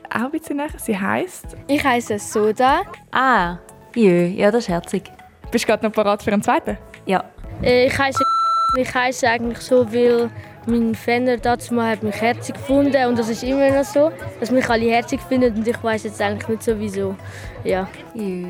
Auch 0.10 0.26
ein 0.26 0.32
bisschen 0.32 0.58
näher. 0.58 0.70
Sie 0.78 0.98
heisst. 0.98 1.56
Ich 1.68 1.84
heiße 1.84 2.18
Soda. 2.20 2.82
Ah, 3.12 3.58
jö, 3.96 4.26
ja, 4.28 4.52
das 4.52 4.64
ist 4.64 4.70
herzig. 4.70 5.04
Bist 5.52 5.66
du 5.66 5.68
gerade 5.68 5.86
noch 5.86 5.94
parat 5.94 6.24
für 6.24 6.32
einen 6.32 6.42
zweiten? 6.42 6.78
Ja. 7.06 7.24
Äh, 7.62 7.88
Ich 7.88 7.98
heiße 7.98 8.24
ich 8.78 8.94
heiße 8.94 9.28
eigentlich 9.30 9.60
so, 9.60 9.92
weil 9.94 10.30
mein 10.66 10.94
Fan 10.96 11.26
dazu 11.42 11.74
mal 11.74 11.92
hat 11.92 12.04
mich 12.04 12.16
herzig 12.22 12.56
gefunden 12.56 13.06
und 13.08 13.18
das 13.18 13.30
ist 13.30 13.44
immer 13.44 13.70
noch 13.70 13.86
so, 13.86 14.12
dass 14.40 14.52
mich 14.52 14.70
alle 14.70 14.86
herzig 14.90 15.22
finden 15.22 15.56
und 15.56 15.68
ich 15.68 15.82
weiß 15.82 16.04
jetzt 16.04 16.22
eigentlich 16.22 16.48
nicht 16.50 16.64
so 16.64 16.78
wieso. 16.80 17.16
Ja. 17.64 17.88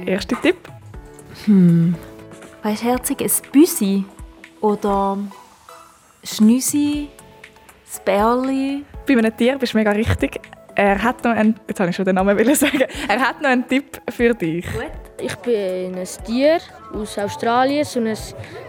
Erster 0.06 0.40
Tipp. 0.42 0.58
Hm. 1.46 1.96
Weißt 2.63 2.82
du, 2.84 2.88
herzig, 2.88 3.22
ein 3.22 3.52
Büsi 3.52 4.06
oder 4.62 5.18
Schnüsi, 6.28 7.08
das 7.86 8.04
Bärli. 8.04 8.84
Bei 9.08 9.18
einem 9.18 9.36
Tier 9.36 9.58
bist 9.58 9.74
du 9.74 9.78
mega 9.78 9.92
richtig. 9.92 10.42
Er 10.76 11.02
hat 11.02 11.24
noch 11.24 11.32
einen, 11.32 11.56
jetzt 11.68 11.80
habe 11.80 11.90
ich 11.90 11.96
schon 11.96 12.06
den 12.06 12.16
Namen 12.16 12.38
sagen. 12.56 12.84
Er 13.08 13.20
hat 13.20 13.42
noch 13.42 13.50
einen 13.50 13.68
Tipp 13.68 14.00
für 14.10 14.34
dich. 14.34 14.66
Ich 15.20 15.36
bin 15.38 15.96
ein 15.96 16.08
Tier 16.26 16.60
aus 16.94 17.18
Australien, 17.18 17.84
so 17.86 18.00
ein 18.00 18.16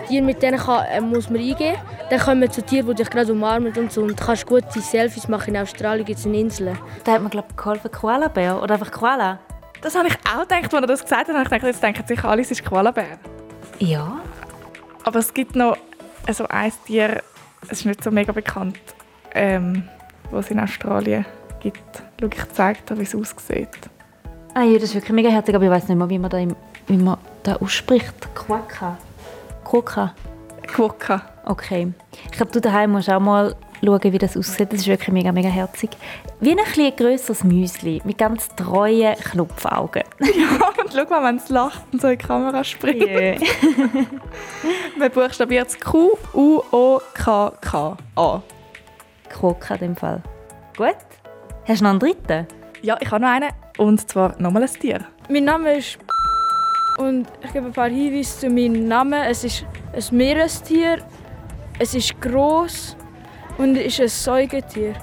Tier, 0.07 0.23
mit 0.23 0.41
dem 0.41 0.57
kann, 0.57 0.87
äh, 0.87 1.01
muss 1.01 1.29
man 1.29 1.41
eingehen. 1.41 1.77
Dann 2.09 2.21
kommen 2.21 2.41
wir 2.43 2.51
zu 2.51 2.63
Tieren, 2.63 2.87
die 2.87 2.95
dich 2.95 3.11
gerade 3.11 3.33
umarmen 3.33 3.77
und 3.77 3.93
so. 3.93 4.03
Und 4.03 4.19
du 4.19 4.25
kannst 4.25 4.47
gute 4.47 4.81
Selfies 4.81 5.29
machen. 5.29 5.55
In 5.55 5.61
Australien 5.61 6.07
gibt 6.07 6.21
es 6.21 6.27
eine 6.27 6.39
Insel. 6.39 6.73
Da 7.05 7.13
hat 7.13 7.23
man, 7.23 7.31
glaube 7.31 7.49
ich, 7.51 7.57
geholfen, 7.57 7.91
Koala-Bär 7.91 8.63
oder 8.63 8.75
einfach 8.75 8.93
Koala. 8.93 9.41
Das 9.83 9.95
habe 9.95 10.09
ich 10.09 10.15
auch 10.33 10.43
gedacht, 10.43 10.65
als 10.65 10.73
er 10.73 10.87
das 10.87 11.03
gesagt 11.03 11.29
hat. 11.29 11.35
habe 11.35 11.43
ich 11.43 11.51
gedacht, 11.51 11.65
jetzt 11.65 11.83
denken 11.83 12.05
sicher 12.07 12.29
alle, 12.29 12.41
es 12.41 12.51
ist 12.51 12.65
Koalabär. 12.65 13.19
Ja. 13.81 14.21
Aber 15.05 15.19
es 15.19 15.35
gibt 15.35 15.55
noch 15.55 15.77
also 16.27 16.47
ein 16.49 16.73
Tier, 16.87 17.23
es 17.63 17.73
ist 17.73 17.87
nicht 17.87 18.03
so 18.03 18.11
mega 18.11 18.33
bekannt, 18.33 18.79
ähm, 19.35 19.85
was 20.31 20.47
es 20.47 20.51
in 20.53 20.61
Australien 20.61 21.25
gibt. 21.61 22.03
Schau, 22.21 22.27
ich 22.27 22.53
zeige 22.53 22.81
dir, 22.89 22.99
wie 22.99 23.03
es 23.03 23.15
aussieht. 23.15 23.69
Ah 24.55 24.63
ja, 24.63 24.75
das 24.75 24.85
ist 24.85 24.95
wirklich 24.95 25.13
mega 25.13 25.29
herzig, 25.29 25.55
aber 25.55 25.65
ich 25.65 25.71
weiß 25.71 25.89
nicht 25.89 25.99
mehr, 25.99 26.11
wie 26.11 26.19
man 26.19 26.31
da, 26.31 26.39
im, 26.39 26.57
wie 26.87 26.97
man 26.97 27.19
da 27.43 27.57
ausspricht. 27.57 28.35
Quokka. 28.35 28.97
Quokka. 29.65 30.15
Quokka. 30.67 31.23
Okay. 31.45 31.93
Ich 32.25 32.33
glaube, 32.33 32.53
du 32.53 32.61
daheim 32.61 32.93
musst 32.93 33.11
auch 33.11 33.21
mal 33.21 33.55
schauen, 33.85 34.13
wie 34.13 34.19
das 34.19 34.37
aussieht. 34.37 34.73
Das 34.73 34.81
ist 34.81 34.87
wirklich 34.87 35.09
mega, 35.11 35.33
mega 35.33 35.49
herzig. 35.49 35.91
Wie 36.41 36.51
ein 36.51 36.57
bisschen 36.57 36.95
grösseres 36.97 37.45
Müsli 37.45 38.03
mit 38.05 38.19
ganz 38.19 38.49
treuen 38.55 39.15
Knopfaugen. 39.17 40.05
Ja, 40.39 40.71
und 40.83 40.93
schau 40.93 41.05
mal, 41.09 41.25
wenn 41.29 41.37
es 41.37 41.49
lacht 41.49 41.83
und 41.93 42.01
so 42.01 42.09
in 42.09 42.19
die 42.19 42.25
Kamera 42.25 42.63
springt. 42.63 43.07
Yeah. 43.07 43.39
Man 44.99 45.11
buchstabiert 45.11 45.69
es 45.69 45.81
Q-U-O-K-K-A. 45.81 46.03
Quokka 49.31 49.75
in 49.75 49.81
dem 49.81 49.97
Fall. 49.97 50.23
Gut. 50.77 50.97
Hast 51.67 51.81
du 51.81 51.85
noch 51.85 51.91
einen 51.91 51.99
dritten? 52.01 52.47
Ja, 52.83 52.97
ich 53.01 53.11
habe 53.11 53.23
noch 53.23 53.31
einen. 53.31 53.51
Und 53.79 54.09
zwar 54.09 54.41
nochmal 54.41 54.63
ein 54.63 54.71
Tier. 54.71 55.05
Mein 55.29 55.45
Name 55.45 55.77
ist 55.77 55.99
und 56.99 57.29
ich 57.45 57.53
gebe 57.53 57.67
ein 57.67 57.73
paar 57.73 57.89
Hinweise 57.89 58.41
zu 58.41 58.51
meinem 58.51 58.89
Namen. 58.89 59.23
Es 59.23 59.45
ist 59.45 59.65
ein 59.95 60.17
Meerestier, 60.17 60.99
es 61.79 61.95
ist 61.95 62.21
groß 62.21 62.97
und 63.59 63.77
es 63.77 63.99
ist 63.99 64.01
ein 64.01 64.09
Säugetier. 64.09 64.95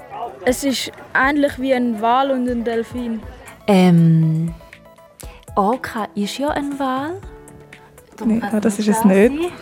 Es 0.44 0.64
ist 0.64 0.92
ähnlich 1.14 1.58
wie 1.58 1.74
ein 1.74 2.00
Wal 2.00 2.30
und 2.30 2.48
ein 2.48 2.64
Delfin. 2.64 3.22
Ähm. 3.66 4.54
Orca 5.54 6.08
ist 6.14 6.38
ja 6.38 6.48
ein 6.48 6.78
Wal. 6.78 7.20
Nein, 8.24 8.42
ah, 8.42 8.60
das 8.60 8.78
ist 8.78 8.88
es 8.88 9.04
nicht. 9.04 9.52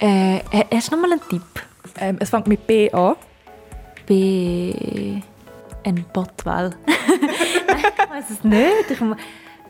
Äh, 0.00 0.38
äh, 0.38 0.64
hast 0.72 0.90
du 0.90 0.96
noch 0.96 1.02
mal 1.02 1.12
einen 1.12 1.28
Tipp? 1.28 1.42
Ähm, 1.98 2.16
es 2.20 2.30
fängt 2.30 2.46
mit 2.46 2.66
B 2.66 2.90
an. 2.90 3.16
B. 4.06 5.20
Ein 5.84 6.04
Bottwal. 6.12 6.74
ich 6.86 8.10
weiß 8.10 8.30
es 8.30 8.44
nicht. 8.44 8.90
Ich, 8.90 9.00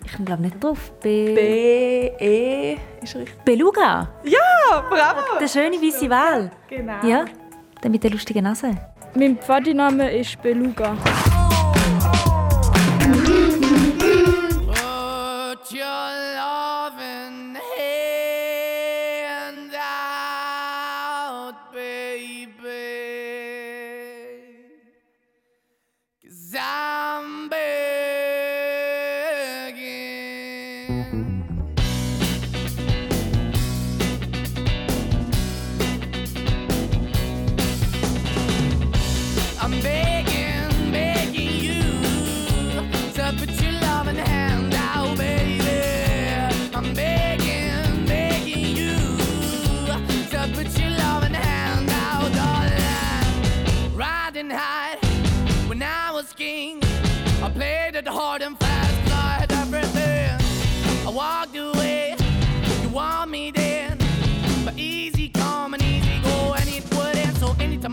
ich 0.05 0.25
glaube 0.25 0.43
nicht 0.43 0.63
drauf. 0.63 0.93
B. 1.03 1.35
B. 1.35 2.07
E. 2.19 2.79
Ist 3.03 3.17
richtig. 3.17 3.45
Beluga. 3.45 4.09
Ja, 4.25 4.85
bravo! 4.89 5.39
Der 5.41 5.49
schöne 5.49 5.77
weiße 5.77 6.09
Wal. 6.09 6.51
Genau. 6.69 7.05
Ja, 7.05 7.25
mit 7.89 8.05
der 8.05 8.11
lustigen 8.11 8.45
Nase. 8.45 8.73
Mein 9.15 9.37
Pfadiname 9.37 10.11
ist 10.11 10.41
Beluga. 10.43 10.97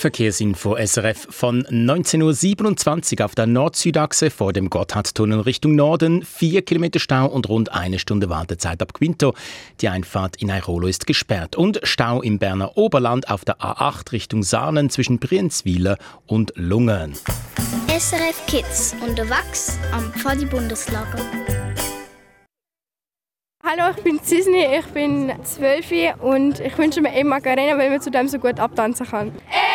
Verkehrsinfo 0.00 0.76
SRF 0.76 1.28
von 1.28 1.62
19.27 1.64 3.20
Uhr 3.20 3.26
auf 3.26 3.34
der 3.34 3.46
Nord-Süd-Achse 3.46 4.30
vor 4.30 4.54
dem 4.54 4.70
Gotthardtunnel 4.70 5.40
Richtung 5.40 5.74
Norden. 5.74 6.24
Vier 6.24 6.62
Kilometer 6.62 6.98
Stau 6.98 7.26
und 7.26 7.48
rund 7.50 7.70
eine 7.72 7.98
Stunde 7.98 8.30
Wartezeit 8.30 8.80
ab 8.80 8.94
Quinto. 8.94 9.34
Die 9.82 9.88
Einfahrt 9.88 10.36
in 10.36 10.48
Airolo 10.48 10.86
ist 10.86 11.06
gesperrt. 11.06 11.54
Und 11.54 11.80
Stau 11.82 12.22
im 12.22 12.38
Berner 12.38 12.78
Oberland 12.78 13.28
auf 13.30 13.44
der 13.44 13.58
A8 13.58 14.12
Richtung 14.12 14.42
Sahnen 14.42 14.88
zwischen 14.88 15.18
Brienzwiler 15.18 15.98
und 16.26 16.52
Lungen. 16.56 17.12
SRF 17.88 18.46
Kids 18.46 18.96
unterwegs 19.06 19.78
am 19.92 20.10
Pfadi-Bundeslager. 20.14 21.18
Hallo, 23.62 23.94
ich 23.94 24.02
bin 24.02 24.18
Cisni, 24.24 24.64
ich 24.78 24.86
bin 24.86 25.30
12 25.44 26.22
und 26.22 26.58
ich 26.60 26.76
wünsche 26.78 27.02
mir 27.02 27.12
Emma 27.12 27.36
Macarena, 27.36 27.76
weil 27.76 27.90
man 27.90 28.00
zu 28.00 28.10
dem 28.10 28.26
so 28.26 28.38
gut 28.38 28.58
abtanzen 28.58 29.06
kann. 29.06 29.28
I 29.28 29.69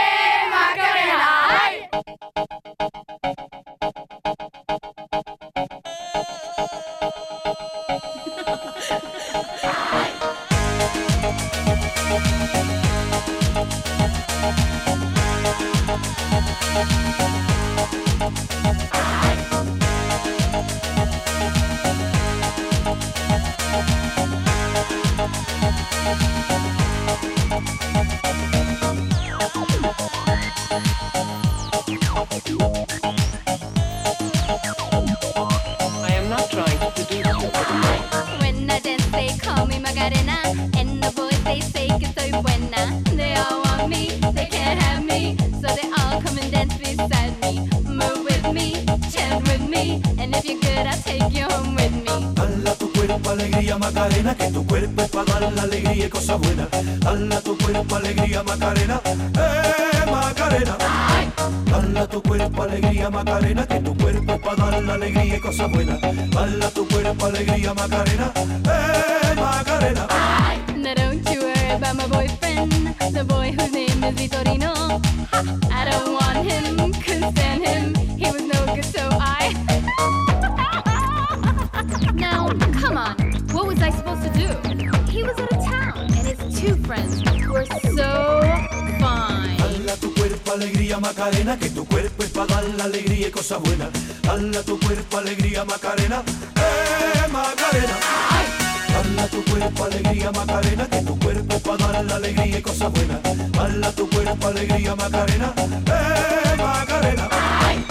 Bala 103.51 103.91
tu 103.91 104.10
cuerpo, 104.10 104.47
alegría, 104.47 104.95
Macarena. 104.95 105.53
¡Eh, 105.58 106.55
Macarena! 106.58 107.29
¡Ay! 107.31 107.86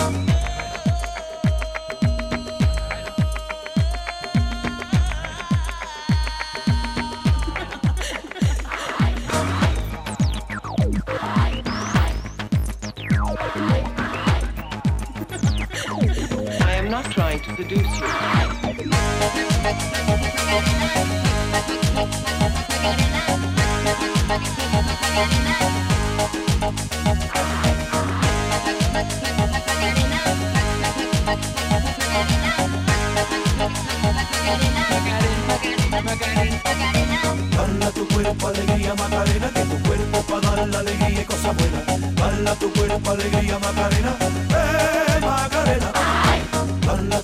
not 16.90 17.04
trying 17.10 17.40
to 17.40 17.56
seduce 17.56 17.98
you. 17.98 18.06
Bala 37.56 37.90
tu 37.92 38.08
cuerpo, 38.08 38.48
alegría, 38.48 38.94
Macarena, 38.94 39.50
cuerpo 39.86 40.22
para 40.22 40.62
alegría 40.62 41.20
y 41.20 41.24
cosas 41.24 41.56
buenas. 41.56 42.14
Bala 42.16 42.54
tu 42.56 42.72
cuerpo, 42.72 43.10
Macarena, 43.58 44.16
eh, 44.50 45.20
Macarena. 45.20 45.92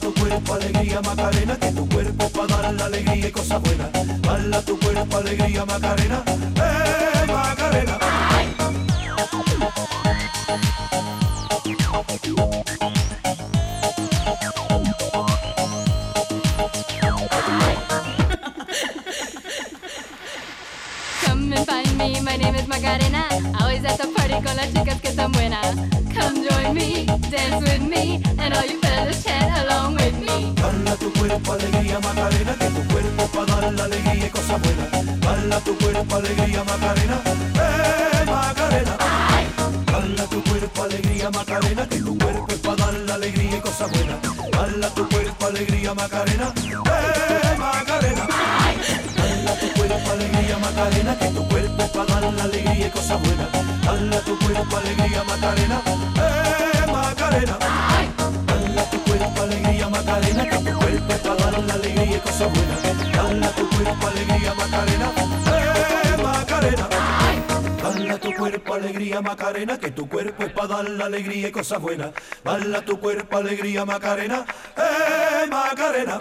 Tu 0.00 0.14
cuerpo, 0.14 0.55
Macarena, 1.03 1.57
cuerpo 1.88 2.29
para 2.31 2.68
alegría 2.68 3.29
y. 3.61 3.90
Bala 4.22 4.62
tu 4.62 4.79
cuerpo, 4.79 5.16
alegría, 5.16 5.64
Macarena, 5.64 6.22
eh, 6.26 7.00
Macarena. 7.33 7.99
Come 21.23 21.53
and 21.53 21.66
find 21.66 21.99
me, 21.99 22.21
my 22.21 22.37
name 22.37 22.55
is 22.55 22.66
Macarena. 22.66 23.29
Always 23.61 23.85
at 23.85 23.99
the 23.99 24.09
party 24.16 24.35
con 24.45 24.57
las 24.57 24.73
chicas 24.73 25.01
que 25.01 25.09
están 25.09 25.33
buenas. 25.33 25.77
Come 26.14 26.49
join 26.49 26.75
me, 26.75 27.07
dance 27.31 27.62
with 27.64 27.83
me, 27.83 28.23
and 28.38 28.55
all 28.55 28.64
you 28.64 28.81
fellas 28.81 29.23
chat 29.25 29.51
along 29.64 29.95
with 29.95 30.19
me. 30.19 30.55
Bala 30.61 30.97
tu 30.97 31.12
cuerpo, 31.12 31.53
alegría, 31.53 31.99
Macarena, 32.01 32.55
que 32.59 32.66
tu 32.66 32.83
cuerpo 32.93 33.27
para 33.35 33.61
dar 33.61 33.73
la 33.75 33.85
alegría 33.85 34.27
y 34.27 34.31
cosas 34.31 34.61
buenas. 34.62 34.89
Bala 35.51 35.65
tu 35.65 35.77
cuerpo, 35.79 36.15
alegría, 36.15 36.63
Macarena, 36.63 37.21
eh, 37.27 38.25
Macarena. 38.25 38.97
Bala 39.91 40.25
tu 40.31 40.45
cuerpo, 40.45 40.83
alegría, 40.85 41.29
Macarena, 41.29 41.89
que 41.89 41.99
tu 41.99 42.17
cuerpo 42.17 42.47
es 42.51 42.59
para 42.59 42.77
dar 42.77 42.95
la 42.95 43.15
alegría 43.15 43.57
y 43.57 43.61
cosas 43.61 43.91
buenas. 43.91 44.17
Bala 44.57 44.89
tu 44.91 45.09
cuerpo, 45.09 45.47
alegría, 45.47 45.93
Macarena, 45.93 46.55
eh, 46.57 47.57
Macarena. 47.59 48.29
Bala 49.19 49.59
tu 49.59 49.73
cuerpo, 49.73 50.11
alegría, 50.13 50.59
Macarena, 50.59 51.19
que 51.19 51.27
tu 51.27 51.49
cuerpo 51.49 51.83
es 51.83 51.91
para 51.91 52.21
dar 52.21 52.33
la 52.33 52.45
alegría 52.45 52.87
y 52.87 52.91
cosas 52.91 53.21
buenas. 53.21 53.49
Bala 53.85 54.21
tu 54.21 54.39
cuerpo, 54.39 54.77
alegría, 54.77 55.25
Macarena, 55.25 55.83
eh, 56.15 56.93
Macarena. 56.93 57.69
Cuerpo 61.07 61.29
para 61.29 61.51
dar 61.51 61.65
la 61.65 61.75
alegría 61.75 62.17
y 62.17 62.21
cosas 62.21 62.53
buenas. 62.53 62.81
Bala 63.17 63.51
tu 63.53 63.69
cuerpo, 63.69 64.07
alegría, 64.07 64.55
Macarena, 64.55 65.13
eh, 65.47 66.23
Macarena. 66.23 66.89
Bala 67.83 68.19
tu 68.19 68.33
cuerpo, 68.35 68.75
alegría, 68.75 69.21
Macarena, 69.21 69.79
que 69.79 69.91
tu 69.91 70.09
cuerpo 70.09 70.43
es 70.45 70.53
para 70.53 70.69
dar 70.69 70.89
la 70.89 71.07
alegría 71.07 71.49
y 71.49 71.51
cosas 71.51 71.81
buenas. 71.81 72.13
Bala 72.45 72.83
tu 72.83 72.99
cuerpo, 72.99 73.37
alegría, 73.37 73.85
Macarena, 73.85 74.45
eh, 74.77 75.47
Macarena. 75.49 76.19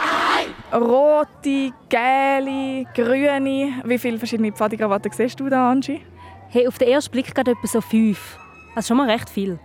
Rote, 0.72 1.74
gelbe, 1.89 2.88
grüne. 2.94 3.82
Wie 3.86 3.98
viele 3.98 4.18
verschiedene 4.18 4.52
Pfadikrawatten 4.52 5.12
siehst 5.12 5.39
du 5.39 5.50
da, 5.50 5.72
Angie? 5.72 6.06
Hey, 6.50 6.68
auf 6.68 6.78
den 6.78 6.89
ersten 6.89 7.12
Blick 7.12 7.34
gerade 7.34 7.52
etwa 7.52 7.68
so 7.68 7.82
fünf. 7.82 8.38
Das 8.76 8.86
ist 8.86 8.88
schon 8.88 8.98
mal 8.98 9.10
recht 9.10 9.30
viel. 9.30 9.60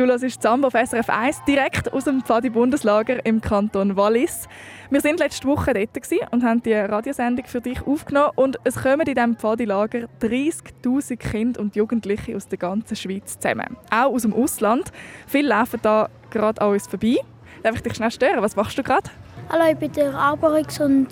Du 0.00 0.06
hörst 0.06 0.40
Samba 0.40 0.68
auf 0.68 0.72
SRF 0.72 1.10
1 1.10 1.44
direkt 1.46 1.92
aus 1.92 2.04
dem 2.04 2.22
Pfadi-Bundeslager 2.22 3.22
im 3.26 3.42
Kanton 3.42 3.96
Wallis. 3.98 4.48
Wir 4.88 5.04
waren 5.04 5.18
letzte 5.18 5.46
Woche 5.46 5.74
dort 5.74 6.32
und 6.32 6.42
haben 6.42 6.62
die 6.62 6.72
Radiosendung 6.72 7.44
für 7.44 7.60
dich 7.60 7.86
aufgenommen. 7.86 8.30
Und 8.34 8.58
es 8.64 8.76
kommen 8.76 9.06
in 9.06 9.14
diesem 9.14 9.36
Pfadi-Lager 9.36 10.08
30'000 10.22 11.16
Kinder 11.18 11.60
und 11.60 11.76
Jugendliche 11.76 12.34
aus 12.34 12.48
der 12.48 12.56
ganzen 12.56 12.96
Schweiz 12.96 13.38
zusammen. 13.38 13.76
Auch 13.90 14.14
aus 14.14 14.22
dem 14.22 14.32
Ausland. 14.32 14.90
Viele 15.26 15.48
laufen 15.48 15.78
da 15.82 16.08
gerade 16.30 16.62
an 16.62 16.72
uns 16.72 16.86
vorbei. 16.86 17.18
Darf 17.62 17.74
ich 17.74 17.82
dich 17.82 17.94
schnell 17.94 18.10
stören? 18.10 18.40
Was 18.40 18.56
machst 18.56 18.78
du 18.78 18.82
gerade? 18.82 19.10
Hallo, 19.50 19.70
ich 19.70 19.76
bin 19.76 19.92
der 19.92 20.14
Alberix 20.14 20.80
und 20.80 21.08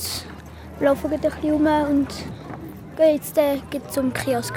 laufe 0.81 1.09
ein 1.09 1.20
bisschen 1.20 1.53
rum 1.53 1.66
und 1.90 2.09
gehe 2.96 3.16
jetzt 3.16 3.37
äh, 3.37 3.59
zum 3.90 4.14
Kiosk. 4.14 4.55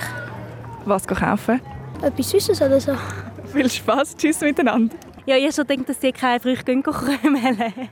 Was 0.86 1.06
kaufen? 1.06 1.60
Etwas 2.02 2.30
Süßes 2.30 2.62
oder 2.62 2.80
so. 2.80 2.96
Viel 3.52 3.70
Spaß, 3.70 4.16
tschüss 4.16 4.42
miteinander. 4.42 4.96
Ja, 5.26 5.36
ich 5.36 5.44
habe 5.44 5.54
schon 5.54 5.68
gedacht, 5.68 5.90
dass 5.90 6.00
die 6.00 6.12
keine 6.12 6.40
Früchte 6.40 6.82
krümeln. 6.82 7.58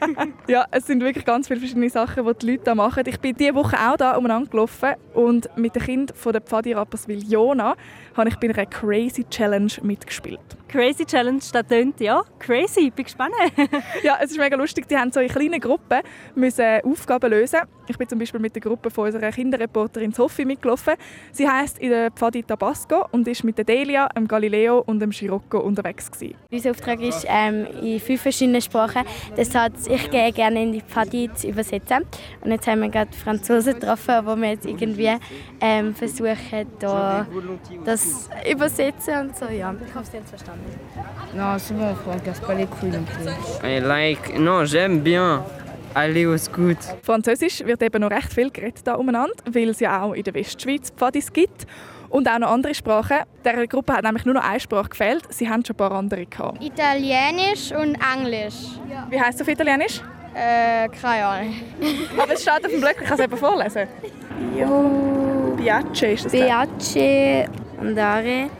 Ja, 0.48 0.66
es 0.70 0.86
sind 0.86 1.02
wirklich 1.02 1.24
ganz 1.24 1.48
viele 1.48 1.60
verschiedene 1.60 1.90
Sachen, 1.90 2.24
die 2.24 2.38
die 2.38 2.50
Leute 2.52 2.64
da 2.64 2.74
machen. 2.74 3.04
Ich 3.06 3.18
bin 3.18 3.34
diese 3.36 3.54
Woche 3.54 3.76
auch 3.76 3.96
da 3.96 4.16
umeinander 4.16 4.48
gelaufen 4.48 4.94
und 5.14 5.48
mit 5.56 5.74
den 5.74 5.82
Kindern 5.82 6.16
von 6.16 6.32
der 6.32 6.42
Pfadi 6.42 6.72
Rapperswil 6.72 7.24
Jona 7.28 7.74
habe 8.16 8.28
ich 8.28 8.36
bei 8.36 8.48
einer 8.48 8.66
Crazy 8.66 9.24
Challenge 9.28 9.72
mitgespielt. 9.82 10.40
Crazy 10.68 11.04
Challenge, 11.04 11.40
das 11.52 11.66
tönt, 11.68 12.00
ja. 12.00 12.22
Crazy, 12.38 12.90
bin 12.90 13.04
gespannt. 13.04 13.34
Ja, 14.02 14.18
es 14.20 14.32
ist 14.32 14.38
mega 14.38 14.56
lustig. 14.56 14.88
Die 14.88 14.96
haben 14.96 15.12
so 15.12 15.20
in 15.20 15.28
kleinen 15.28 15.60
Gruppen 15.60 16.00
müssen 16.34 16.80
Aufgaben 16.84 17.30
lösen. 17.30 17.60
Ich 17.88 17.96
bin 17.96 18.08
zum 18.08 18.18
Beispiel 18.18 18.40
mit 18.40 18.54
der 18.54 18.62
Gruppe 18.62 18.90
von 18.90 19.06
unserer 19.06 19.30
Kinderreporterin 19.30 20.12
Sophie 20.12 20.44
mitgelaufen. 20.44 20.94
Sie 21.30 21.48
heißt 21.48 21.78
in 21.78 21.90
der 21.90 22.10
Pfadi 22.10 22.42
Tabasco 22.42 23.06
und 23.12 23.28
ist 23.28 23.44
mit 23.44 23.56
der 23.58 23.64
Delia, 23.64 24.08
dem 24.08 24.26
Galileo 24.26 24.82
und 24.86 24.98
dem 24.98 25.12
Scirocco 25.12 25.60
unterwegs 25.60 26.10
gewesen. 26.10 26.34
Unser 26.50 26.72
Auftrag 26.72 27.00
ist 27.00 27.24
ähm, 27.28 27.66
in 27.80 28.00
fünf 28.00 28.22
verschiedenen 28.22 28.60
Sprachen. 28.60 29.02
Das 29.36 29.54
heißt, 29.54 29.88
ich 29.88 30.10
gehe 30.10 30.32
gerne 30.32 30.62
in 30.62 30.72
die 30.72 30.80
Pfadi 30.80 31.30
zu 31.32 31.48
übersetzen. 31.48 32.04
Und 32.40 32.50
jetzt 32.50 32.66
haben 32.66 32.80
wir 32.80 32.88
gerade 32.88 33.12
Franzosen 33.12 33.74
getroffen, 33.74 34.14
wo 34.24 34.34
wir 34.36 34.50
jetzt 34.50 34.66
irgendwie 34.66 35.12
ähm, 35.60 35.94
versuchen, 35.94 36.66
da 36.80 37.26
das 37.84 38.05
übersetzen 38.50 39.20
und 39.20 39.36
so. 39.36 39.46
Ja, 39.46 39.74
ich 39.86 39.94
hoffe, 39.94 40.06
Sie 40.10 40.16
haben 40.16 40.24
es 40.24 40.30
verstanden. 40.30 40.64
Non, 41.34 41.58
c'est 41.58 41.74
bon, 41.74 41.94
on 42.06 42.14
ne 42.14 42.20
casse 42.20 42.40
pas 42.40 42.54
les 42.54 42.66
couilles 42.66 42.92
non 42.92 43.04
plus. 43.04 43.28
I 43.64 43.80
like. 43.80 44.38
Non, 44.38 44.64
j'aime 44.64 45.00
bien 45.00 45.42
aller 45.94 46.26
au 46.26 46.36
scout. 46.36 46.78
Französisch 47.02 47.64
wird 47.64 47.82
eben 47.82 48.00
noch 48.00 48.10
recht 48.10 48.32
viel 48.32 48.50
geredet 48.50 48.86
da 48.86 48.94
umeinander, 48.94 49.34
weil 49.50 49.70
es 49.70 49.80
ja 49.80 50.02
auch 50.02 50.12
in 50.12 50.22
der 50.22 50.34
Westschweiz 50.34 50.90
Pfadis 50.96 51.32
gibt. 51.32 51.66
Und 52.08 52.28
auch 52.28 52.38
noch 52.38 52.52
andere 52.52 52.74
Sprachen. 52.74 53.18
Der 53.44 53.66
Gruppe 53.66 53.92
hat 53.92 54.04
nämlich 54.04 54.24
nur 54.24 54.34
noch 54.34 54.44
eine 54.44 54.60
Sprache 54.60 54.90
gefehlt. 54.90 55.24
Sie 55.30 55.48
haben 55.48 55.64
schon 55.64 55.74
ein 55.74 55.76
paar 55.76 55.92
andere 55.92 56.24
gehabt. 56.24 56.62
Italienisch 56.62 57.72
und 57.72 57.98
Englisch. 58.14 58.78
Wie 59.10 59.20
heißt 59.20 59.40
es 59.40 59.42
auf 59.42 59.48
Italienisch? 59.48 60.00
Äh, 60.32 60.88
keine 60.88 61.24
Ahnung. 61.24 61.54
Aber 62.18 62.32
es 62.34 62.42
steht 62.42 62.64
auf 62.64 62.70
dem 62.70 62.80
Blöckel, 62.80 63.02
ich 63.02 63.08
kann 63.08 63.18
es 63.18 63.24
eben 63.24 63.36
vorlesen. 63.36 63.88
Jo. 64.56 65.54
Biace 65.56 66.02
ist 66.02 66.24
das. 66.26 66.32
Biace 66.32 67.48
andare 67.78 68.50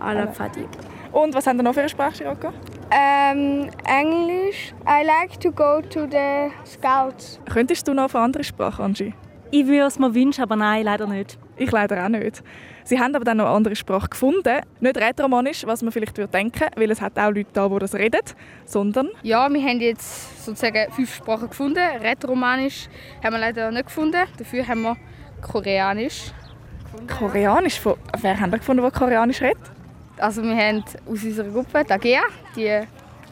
alla 0.00 0.26
Pfadi. 0.26 0.66
Und 1.12 1.34
was 1.34 1.46
haben 1.46 1.58
wir 1.58 1.62
noch 1.62 1.74
für 1.74 1.80
eine 1.80 1.88
Sprache, 1.88 2.26
Rocco? 2.26 2.52
Ähm, 2.90 3.70
Englisch. 3.84 4.74
I 4.86 5.04
like 5.04 5.40
to 5.40 5.50
go 5.50 5.80
to 5.80 6.06
the 6.10 6.50
Scouts. 6.64 7.40
Könntest 7.50 7.88
du 7.88 7.94
noch 7.94 8.04
auf 8.04 8.14
eine 8.14 8.24
andere 8.24 8.44
Sprache, 8.44 8.82
Angie? 8.82 9.14
Ich 9.50 9.66
würde 9.66 9.86
es 9.86 9.98
mir 9.98 10.14
wünschen, 10.14 10.42
aber 10.42 10.56
nein, 10.56 10.84
leider 10.84 11.06
nicht. 11.06 11.38
Ich 11.56 11.70
leider 11.70 12.04
auch 12.04 12.08
nicht. 12.08 12.42
Sie 12.84 13.00
haben 13.00 13.14
aber 13.14 13.24
dann 13.24 13.38
noch 13.38 13.46
eine 13.46 13.54
andere 13.54 13.74
Sprache 13.76 14.08
gefunden. 14.08 14.60
Nicht 14.80 14.96
rätoromanisch, 14.96 15.66
was 15.66 15.82
man 15.82 15.90
vielleicht 15.90 16.18
würde 16.18 16.30
denken, 16.30 16.66
weil 16.76 16.90
es 16.90 17.00
hat 17.00 17.18
auch 17.18 17.30
Leute 17.30 17.48
da, 17.52 17.68
die 17.68 17.78
das 17.78 17.94
reden, 17.94 18.20
sondern... 18.64 19.08
Ja, 19.22 19.48
wir 19.48 19.62
haben 19.62 19.80
jetzt 19.80 20.44
sozusagen 20.44 20.92
fünf 20.92 21.14
Sprachen 21.14 21.48
gefunden. 21.48 21.78
Rätoromanisch 21.78 22.88
haben 23.24 23.34
wir 23.34 23.40
leider 23.40 23.70
nicht 23.70 23.86
gefunden. 23.86 24.22
Dafür 24.36 24.68
haben 24.68 24.82
wir 24.82 24.96
Koreanisch. 25.40 26.32
Koreanisch? 27.06 27.80
Von, 27.80 27.94
wer 28.20 28.38
haben 28.38 28.52
wir 28.52 28.58
gefunden, 28.58 28.82
der 28.82 28.90
Koreanisch 28.90 29.40
redet? 29.40 29.58
Also 30.18 30.42
wir 30.42 30.56
haben 30.56 30.84
aus 31.06 31.22
unserer 31.22 31.48
Gruppe 31.48 31.84
die 31.84 31.92
Agea, 31.92 32.22
die 32.54 32.80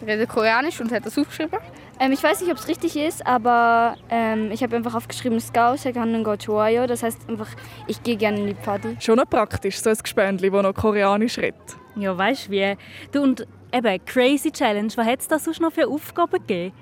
redet 0.07 0.29
Koreanisch 0.29 0.81
und 0.81 0.92
hat 0.92 1.07
das 1.07 1.18
aufgeschrieben. 1.18 1.59
Ähm, 2.00 2.12
ich 2.12 2.22
weiß 2.22 2.40
nicht, 2.40 2.50
ob 2.50 2.59
es 2.59 2.66
richtig 2.66 2.96
ist, 2.96 3.24
aber 3.24 3.96
ähm, 4.11 4.50
ich 4.50 4.62
habe 4.62 4.77
einfach 4.77 4.94
aufgeschrieben 4.94 5.40
Scouts, 5.40 5.85
ich 5.85 5.94
kann 5.94 6.24
go 6.24 6.37
Chuayo. 6.37 6.87
Das 6.87 7.03
heißt 7.03 7.29
einfach, 7.29 7.48
ich 7.87 8.03
gehe 8.03 8.16
gerne 8.16 8.40
in 8.40 8.46
die 8.48 8.55
Party. 8.55 8.96
Schon 9.00 9.16
noch 9.16 9.29
praktisch, 9.29 9.81
so 9.81 9.90
ein 9.90 9.96
Gespöndli, 9.96 10.50
das 10.50 10.62
noch 10.62 10.74
Koreanisch 10.74 11.38
redet. 11.38 11.77
Ja, 11.94 12.16
weißt 12.16 12.48
du 12.48 12.50
wie? 12.50 12.77
Du 13.12 13.22
und 13.22 13.46
eben, 13.72 14.05
Crazy 14.05 14.50
Challenge, 14.50 14.92
was 14.96 15.07
hat 15.07 15.20
es 15.20 15.29
da 15.29 15.38
sonst 15.38 15.61
noch 15.61 15.72
für 15.72 15.87
Aufgaben 15.87 16.33
gegeben? 16.33 16.74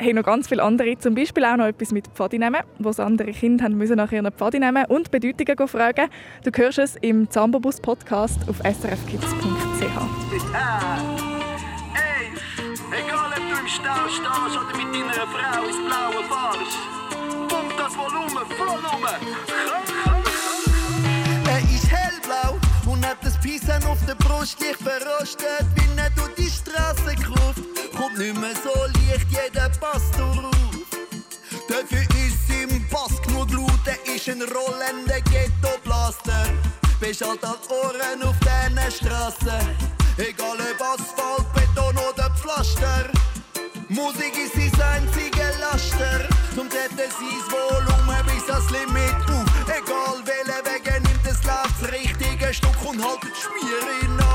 Hey, 0.00 0.14
noch 0.14 0.22
ganz 0.22 0.46
viele 0.46 0.62
andere, 0.62 0.96
zum 0.98 1.16
Beispiel 1.16 1.44
auch 1.44 1.56
noch 1.56 1.66
etwas 1.66 1.90
mit 1.90 2.06
Pfadi 2.06 2.38
nehmen, 2.38 2.60
wo 2.78 2.88
das 2.88 3.00
andere 3.00 3.32
Kinder 3.32 3.64
haben 3.64 3.76
müssen 3.76 3.96
nach 3.96 4.12
ihren 4.12 4.30
Pfadi 4.30 4.60
nehmen 4.60 4.84
und 4.86 5.10
Bedeutungen 5.10 5.66
fragen. 5.66 6.08
Du 6.44 6.52
hörst 6.54 6.78
es 6.78 6.94
im 7.00 7.28
Zambobus 7.28 7.80
Podcast 7.80 8.38
auf 8.48 8.58
srfkids.ch. 8.58 9.82
Ey, 11.94 12.30
egal 12.92 13.30
ob 13.30 13.36
du 13.36 13.60
im 13.60 13.66
Stau 13.66 14.08
stehst 14.08 14.56
oder 14.56 14.76
mit 14.76 14.94
deiner 14.94 15.26
Frau 15.26 15.64
ins 15.66 15.78
Blaue 15.78 16.22
fahrst, 16.28 16.78
pump 17.48 17.76
das 17.76 17.96
Volumen 17.98 18.46
voll 18.56 18.68
um. 18.68 19.04
Er 21.48 21.58
ist 21.58 21.90
hellblau 21.90 22.57
hat 23.08 23.18
das 23.24 23.38
Piesen 23.40 23.82
auf 23.84 23.98
der 24.06 24.14
Brust, 24.16 24.60
leicht 24.60 24.80
verrostet, 24.82 25.64
wie 25.76 25.98
er 25.98 26.10
durch 26.10 26.34
die 26.36 26.50
Straße 26.50 27.14
gruft. 27.16 27.62
Kommt 27.96 28.18
nicht 28.18 28.38
mehr 28.38 28.54
so 28.62 28.74
leicht, 28.84 29.26
jeder 29.30 29.70
passt 29.80 30.14
darauf. 30.18 30.52
Dafür 31.68 32.02
ist 32.02 32.50
im 32.50 32.86
Pass 32.88 33.20
genug 33.22 33.50
laut, 33.52 33.86
er 33.86 34.14
ist 34.14 34.28
ein 34.28 34.42
rollender 34.42 35.20
Ghetto-Blaster. 35.30 36.44
Bist 37.00 37.24
halt 37.26 37.42
als 37.44 37.70
Ohren 37.70 38.22
auf 38.22 38.36
diesen 38.40 38.90
Straßen. 38.90 39.68
Egal 40.18 40.58
ob 40.58 40.80
Asphalt, 40.80 41.46
Beton 41.54 41.96
oder 41.96 42.30
Pflaster. 42.36 43.10
Musik 43.88 44.34
ist 44.36 44.76
sein 44.76 45.02
einziger 45.04 45.50
Laster. 45.60 46.28
Zum 46.54 46.66
Retten 46.68 46.96
sein 46.96 47.42
Volumen 47.48 48.26
bis 48.26 48.50
ans 48.52 48.70
Limit. 48.70 49.14
Uh, 49.30 49.44
egal 49.70 50.18
welcher 50.24 50.37
und 52.88 53.04
haltet 53.04 53.36
Schmier 53.36 54.00
in 54.02 54.27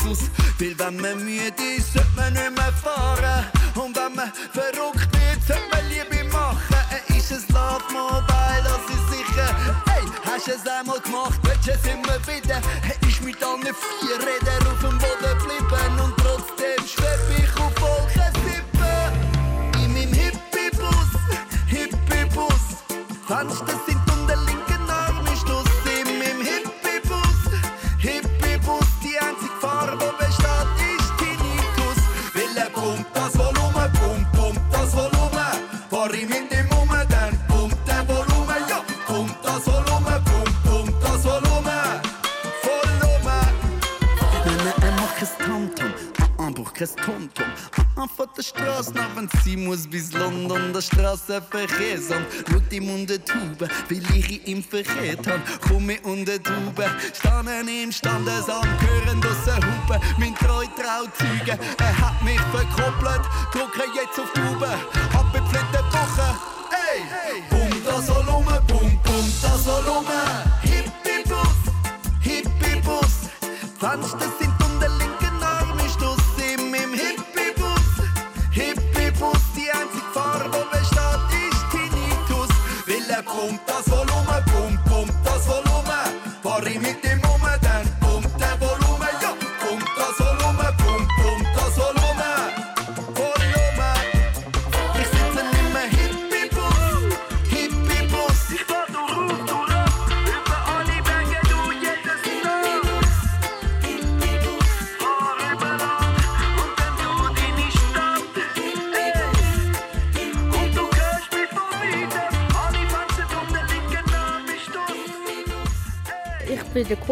das 0.00 0.31
Volumen. 36.02 36.12
Vor 36.12 36.14
ihm 36.14 36.32
in 36.32 36.48
dem 36.48 36.68
Moment, 36.68 37.12
dann 37.12 37.38
pumpt 37.46 37.76
der 37.86 38.08
Volumen, 38.08 38.68
ja. 38.68 38.82
Pumpt 39.06 39.44
das 39.44 39.66
Volumen, 39.66 40.24
pumpt, 40.24 40.62
pumpt 40.64 41.02
das 41.02 41.24
Volumen. 41.24 42.00
Volumen. 42.62 43.46
Nein, 44.44 44.58
nein, 44.64 44.74
er 44.82 44.92
von 48.08 48.28
der 48.36 48.42
Straße 48.42 48.92
nach, 48.94 49.14
wenn 49.16 49.28
sie 49.44 49.56
muss 49.56 49.86
bis 49.86 50.12
London, 50.12 50.72
der 50.72 50.80
Straßenverkehrsamt. 50.80 52.26
Schaut 52.50 52.72
ihm 52.72 52.88
unter 52.90 53.18
die 53.18 53.24
Tube, 53.24 53.68
weil 53.88 54.16
ich 54.16 54.46
ihn 54.46 54.62
verkehrt 54.62 55.26
hab. 55.26 55.40
Komm 55.60 55.90
ich 55.90 56.04
unter 56.04 56.38
die 56.38 56.42
Tube, 56.42 56.84
standen 57.14 57.68
im 57.68 57.92
Standesamt, 57.92 58.80
hören 58.80 59.20
aus 59.24 59.44
der 59.46 59.56
Hupe, 59.56 60.00
mein 60.18 60.34
treu 60.36 60.64
Trauzeuge. 60.76 61.58
Er 61.78 61.98
hat 61.98 62.22
mich 62.22 62.40
verkoppelt, 62.40 63.22
drücke 63.52 63.88
jetzt 63.94 64.18
auf 64.18 64.32
die 64.34 64.40
Tube, 64.40 64.68
abgepflegte 65.14 65.78
Woche. 65.92 66.36
Ey, 66.70 67.42
pump 67.50 67.84
das 67.84 68.08
Volumen, 68.08 68.66
pump, 68.66 69.02
pump 69.02 69.42
das 69.42 69.66
Volumen. 69.66 70.08
Hippie-Bus, 70.62 71.72
Hippie-Bus, 72.20 73.28
Fenster 73.78 74.32
sind 74.38 74.51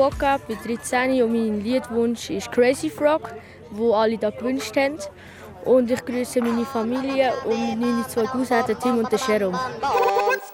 Quokka, 0.00 0.38
bin 0.48 0.56
13 0.64 1.22
und 1.22 1.32
mein 1.32 1.60
Liedwunsch 1.60 2.30
ist 2.30 2.50
Crazy 2.50 2.88
Frog, 2.88 3.34
wo 3.70 3.92
alle 3.92 4.16
da 4.16 4.30
gewünscht 4.30 4.74
haben. 4.74 4.96
Und 5.66 5.90
ich 5.90 6.02
grüße 6.02 6.40
meine 6.40 6.64
Familie 6.64 7.34
und 7.44 7.78
meine 7.78 8.06
zwei 8.08 8.24
den 8.62 8.78
Tim 8.80 8.96
und 8.96 9.12
den 9.12 9.18
Jerome. 9.28 9.58
What's 9.82 10.50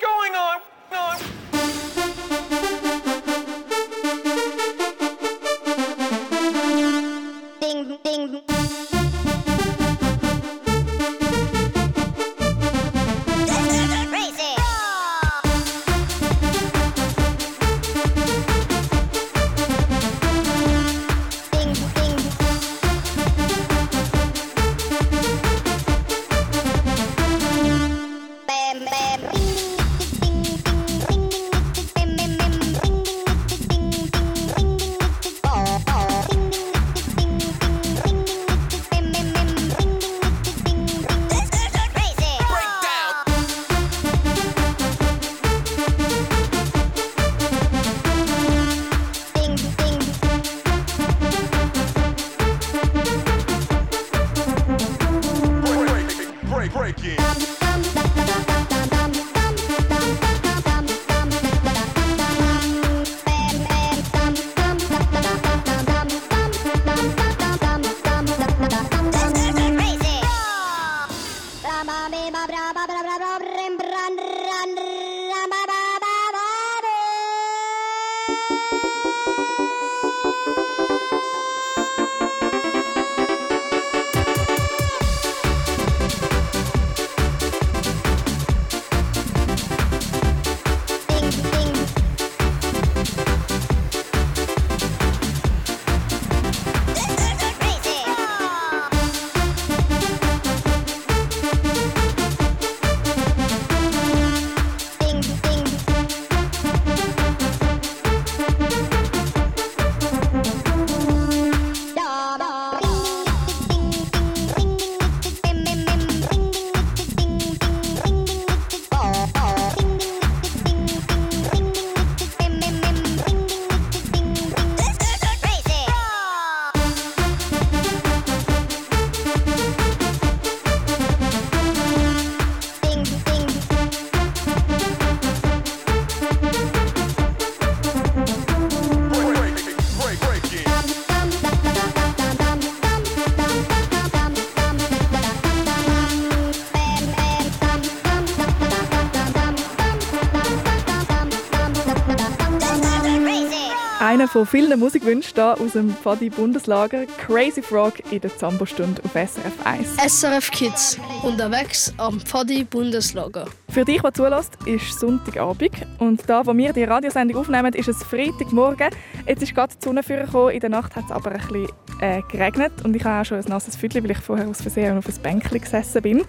von 154.36 154.44
vielen 154.44 154.78
Musikwünschen 154.78 155.32
hier 155.34 155.58
aus 155.58 155.72
dem 155.72 155.88
Pfadi 155.88 156.28
Bundeslager. 156.28 157.06
Crazy 157.16 157.62
Frog 157.62 157.94
in 158.12 158.20
der 158.20 158.36
Zambo-Stunde 158.36 159.00
auf 159.02 159.12
SRF 159.12 159.64
1. 159.64 159.96
SRF 159.96 160.50
Kids, 160.50 160.98
unterwegs 161.22 161.94
am 161.96 162.20
Pfadi 162.20 162.64
Bundeslager. 162.64 163.46
Für 163.70 163.86
dich, 163.86 164.02
der 164.02 164.12
zulässt, 164.12 164.58
ist 164.66 165.00
Sonntagabend. 165.00 165.70
Und 165.98 166.28
da, 166.28 166.46
wo 166.46 166.54
wir 166.54 166.74
die 166.74 166.84
Radiosendung 166.84 167.38
aufnehmen, 167.38 167.72
ist 167.72 167.88
es 167.88 168.02
Freitagmorgen. 168.02 168.90
Jetzt 169.26 169.42
ist 169.42 169.54
gerade 169.54 169.74
die 169.74 169.82
Sonne 169.82 170.02
vorgekommen. 170.02 170.50
In 170.50 170.60
der 170.60 170.68
Nacht 170.68 170.94
hat 170.96 171.06
es 171.06 171.12
aber 171.12 171.30
ein 171.30 171.38
bisschen 171.38 171.68
äh, 172.02 172.20
geregnet. 172.30 172.72
Und 172.84 172.94
ich 172.94 173.04
habe 173.06 173.22
auch 173.22 173.24
schon 173.24 173.38
ein 173.38 173.44
nasses 173.48 173.74
Viertel, 173.74 174.04
weil 174.04 174.10
ich 174.10 174.18
vorher 174.18 174.48
aus 174.48 174.60
Versehen 174.60 174.98
auf 174.98 175.08
ein 175.08 175.22
Bänkchen 175.22 175.62
gesessen 175.62 176.02
bin. 176.02 176.24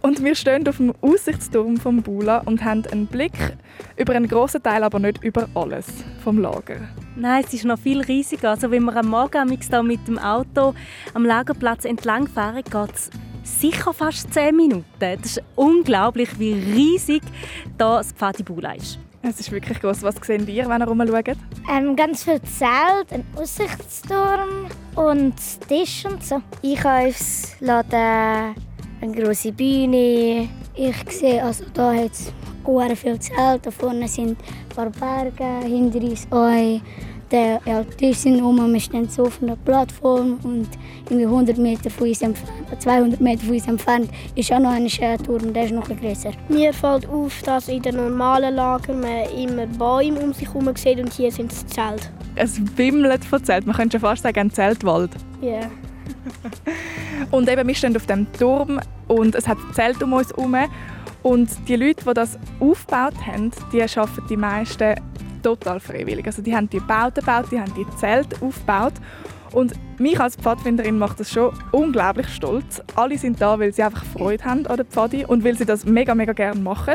Und 0.00 0.22
wir 0.22 0.36
stehen 0.36 0.68
auf 0.68 0.76
dem 0.76 0.94
Aussichtsturm 1.00 1.76
vom 1.78 2.02
Bula 2.02 2.38
und 2.38 2.62
haben 2.62 2.86
einen 2.86 3.08
Blick 3.08 3.56
über 3.96 4.14
einen 4.14 4.28
grossen 4.28 4.62
Teil, 4.62 4.84
aber 4.84 5.00
nicht 5.00 5.24
über 5.24 5.48
alles 5.56 5.86
vom 6.22 6.38
Lager. 6.38 6.76
Nein, 7.14 7.44
es 7.46 7.52
ist 7.52 7.64
noch 7.64 7.78
viel 7.78 8.00
riesiger. 8.00 8.50
Also 8.50 8.70
wenn 8.70 8.84
wir 8.84 8.96
am 8.96 9.08
Morgen 9.08 9.58
da 9.70 9.82
mit 9.82 10.06
dem 10.08 10.18
Auto 10.18 10.74
am 11.14 11.24
Lagerplatz 11.24 11.84
entlang 11.84 12.26
fahren, 12.26 12.62
geht 12.64 12.94
es 12.94 13.10
sicher 13.42 13.92
fast 13.92 14.32
10 14.32 14.56
Minuten. 14.56 14.84
Das 14.98 15.18
ist 15.22 15.42
unglaublich, 15.56 16.38
wie 16.38 16.54
riesig 16.54 17.22
da 17.76 17.98
das 17.98 18.12
Pfadi 18.12 18.42
Bula 18.42 18.72
ist. 18.72 18.98
Es 19.24 19.38
ist 19.38 19.52
wirklich 19.52 19.78
groß. 19.80 20.02
Was 20.02 20.16
sehen 20.22 20.48
ihr, 20.48 20.68
wenn 20.68 20.82
ihr 20.82 20.88
rumschaut? 20.88 21.36
Ähm, 21.70 21.94
ganz 21.94 22.24
viel 22.24 22.40
Zelt, 22.42 23.12
ein 23.12 23.24
Aussichtsturm 23.36 24.66
und 24.96 25.34
Tisch 25.68 26.04
und 26.06 26.24
so. 26.24 26.42
Einkaufsladen, 26.64 28.54
eine 29.00 29.14
grosse 29.14 29.52
Bühne. 29.52 30.48
Ich 30.74 31.10
sehe, 31.10 31.44
also 31.44 31.64
da 31.72 31.92
hat 31.92 32.12
es 32.12 32.32
sehr 32.64 32.96
viel 32.96 33.18
Zelt. 33.18 33.66
Da 33.66 33.70
vorne 33.70 34.08
sind 34.08 34.36
ein 34.76 34.90
paar 34.90 34.90
Berge, 34.90 35.66
hinter 35.66 36.00
uns 36.00 36.26
auch. 36.30 36.80
Der 37.30 37.60
sind 38.12 38.42
um, 38.42 38.72
wir 38.72 38.78
stehen 38.78 39.08
so 39.08 39.22
auf 39.22 39.42
einer 39.42 39.56
Plattform 39.56 40.38
und 40.42 40.68
irgendwie 41.08 41.24
100 41.24 41.56
Meter 41.56 41.88
von 41.88 42.08
uns 42.08 42.20
entfernt, 42.20 42.52
200 42.78 43.22
Meter 43.22 43.44
von 43.44 43.54
uns 43.54 43.66
entfernt 43.66 44.10
ist 44.34 44.52
auch 44.52 44.58
noch 44.58 44.72
ein 44.72 44.86
Turm, 45.24 45.54
der 45.54 45.64
ist 45.64 45.72
noch 45.72 45.88
grösser. 45.88 46.32
Mir 46.50 46.74
fällt 46.74 47.08
auf, 47.08 47.40
dass 47.42 47.68
in 47.68 47.80
den 47.80 47.96
normalen 47.96 48.54
Lagern 48.54 49.00
man 49.00 49.30
immer 49.34 49.66
Bäume 49.66 50.20
um 50.20 50.34
sich 50.34 50.46
herum 50.46 50.76
sieht 50.76 51.00
und 51.00 51.10
hier 51.10 51.32
sind 51.32 51.50
es 51.50 51.66
Zelte. 51.68 52.08
Es 52.34 52.60
wimmelt 52.76 53.24
von 53.24 53.42
Zelt. 53.42 53.64
Man 53.66 53.76
könnte 53.76 53.98
schon 53.98 54.06
fast 54.06 54.24
sagen, 54.24 54.38
ein 54.38 54.50
Zeltwald. 54.50 55.12
Ja. 55.40 55.48
Yeah. 55.48 55.70
Und 57.30 57.48
eben, 57.48 57.66
wir 57.66 57.74
stehen 57.74 57.96
auf 57.96 58.06
dem 58.06 58.30
Turm 58.32 58.80
und 59.08 59.34
es 59.34 59.48
hat 59.48 59.58
Zelt 59.74 60.02
um 60.02 60.12
uns 60.12 60.30
herum. 60.30 60.56
Und 61.22 61.50
die 61.68 61.76
Leute, 61.76 62.04
die 62.04 62.14
das 62.14 62.38
aufgebaut 62.60 63.14
haben, 63.26 63.50
die 63.72 63.82
arbeiten 63.82 64.26
die 64.28 64.36
meisten 64.36 64.94
total 65.42 65.80
freiwillig. 65.80 66.26
Also 66.26 66.42
die 66.42 66.54
haben 66.54 66.68
die 66.68 66.80
Bauten 66.80 67.20
gebaut, 67.20 67.46
die 67.50 67.60
haben 67.60 67.72
die 67.74 67.86
Zelte 67.96 68.36
aufgebaut. 68.40 68.94
Und 69.52 69.72
mich 69.98 70.18
als 70.18 70.36
Pfadfinderin 70.36 70.98
macht 70.98 71.20
das 71.20 71.30
schon 71.30 71.52
unglaublich 71.72 72.28
stolz. 72.28 72.82
Alle 72.94 73.18
sind 73.18 73.40
da, 73.40 73.58
weil 73.58 73.72
sie 73.72 73.82
einfach 73.82 74.04
Freude 74.04 74.44
haben 74.44 74.66
an 74.66 74.76
der 74.76 74.86
Pfadi 74.86 75.24
und 75.24 75.44
weil 75.44 75.56
sie 75.56 75.66
das 75.66 75.84
mega, 75.84 76.14
mega 76.14 76.32
gerne 76.32 76.60
machen. 76.60 76.94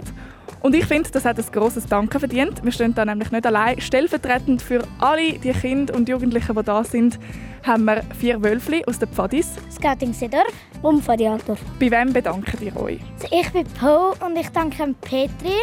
Und 0.62 0.76
ich 0.76 0.86
finde, 0.86 1.10
das 1.12 1.24
hat 1.24 1.38
ein 1.38 1.45
grosses 1.51 1.86
Danke 1.86 2.20
verdient. 2.20 2.64
Wir 2.64 2.72
stehen 2.72 2.95
da 2.95 3.05
nämlich 3.05 3.32
nicht 3.32 3.45
allein. 3.45 3.80
Stellvertretend 3.80 4.62
für 4.62 4.84
alle 4.99 5.34
die 5.34 5.51
Kinder 5.51 5.95
und 5.95 6.10
Jugendlichen, 6.10 6.55
die 6.55 6.64
da 6.64 6.84
sind, 6.84 7.20
haben 7.64 7.86
wir 7.86 8.01
vier 8.20 8.41
Wölfli 8.41 8.84
aus 8.86 8.97
den 8.97 9.10
Pfadis. 9.10 9.53
Scouting 9.72 10.14
Sedorf 10.14 10.53
und 10.82 11.03
Pfadi 11.03 11.28
Altdorf. 11.28 11.60
Bei 11.80 11.91
wem 11.91 12.12
bedankt 12.12 12.60
ihr 12.62 12.76
euch? 12.76 12.99
Also 13.22 13.28
ich 13.32 13.51
bin 13.51 13.66
Paul 13.80 14.14
und 14.26 14.38
ich 14.38 14.49
danke 14.49 14.95
Petri, 15.01 15.53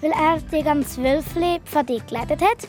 weil 0.00 0.12
er 0.12 0.38
die 0.52 0.62
ganze 0.62 1.02
Wölfli 1.02 1.60
Pfadi 1.64 2.00
geleitet 2.06 2.40
hat. 2.42 2.68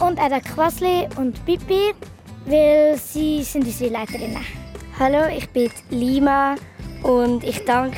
Und 0.00 0.18
auch 0.18 0.28
der 0.28 0.40
Quasli 0.40 1.06
und 1.16 1.44
Pipi, 1.44 1.92
weil 2.50 2.98
sie 2.98 3.44
sind 3.44 3.64
unsere 3.64 3.90
Leiterinnen. 3.90 4.44
Hallo, 4.98 5.28
ich 5.34 5.48
bin 5.50 5.70
Lima 5.90 6.56
und 7.04 7.44
ich 7.44 7.64
danke 7.64 7.96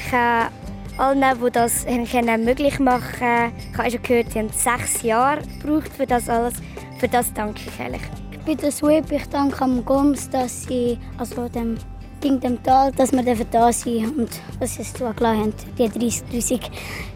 allen, 0.98 1.24
die 1.42 1.50
das 1.50 1.86
können 1.86 2.44
möglich 2.44 2.78
machen 2.78 3.02
können. 3.18 3.52
Ich 3.72 3.78
habe 3.78 3.90
schon 3.90 4.02
gehört, 4.02 4.32
sie 4.32 4.38
haben 4.40 4.50
sechs 4.50 5.02
Jahre 5.02 5.40
gebraucht 5.40 5.90
für 5.96 6.06
das 6.06 6.28
alles. 6.28 6.54
Für 6.98 7.08
das 7.08 7.32
danke 7.32 7.62
ich 7.66 7.80
eigentlich. 7.80 8.02
Ich 8.30 8.38
bin 8.40 8.56
der 8.58 8.70
Sweep, 8.70 9.10
ich 9.10 9.26
danke 9.30 9.62
am 9.62 9.82
Goms, 9.84 10.28
dass 10.28 10.64
sie, 10.64 10.98
also 11.16 11.48
dem 11.48 11.78
Ding 12.22 12.38
dem 12.38 12.62
Tal, 12.62 12.92
dass 12.92 13.10
wir 13.10 13.22
da 13.50 13.72
sind 13.72 14.18
und 14.18 14.30
dass 14.60 14.74
sie 14.74 14.82
es 14.82 14.92
zugelassen 14.92 15.40
haben, 15.40 15.54
die 15.78 15.88
30'000 15.88 16.60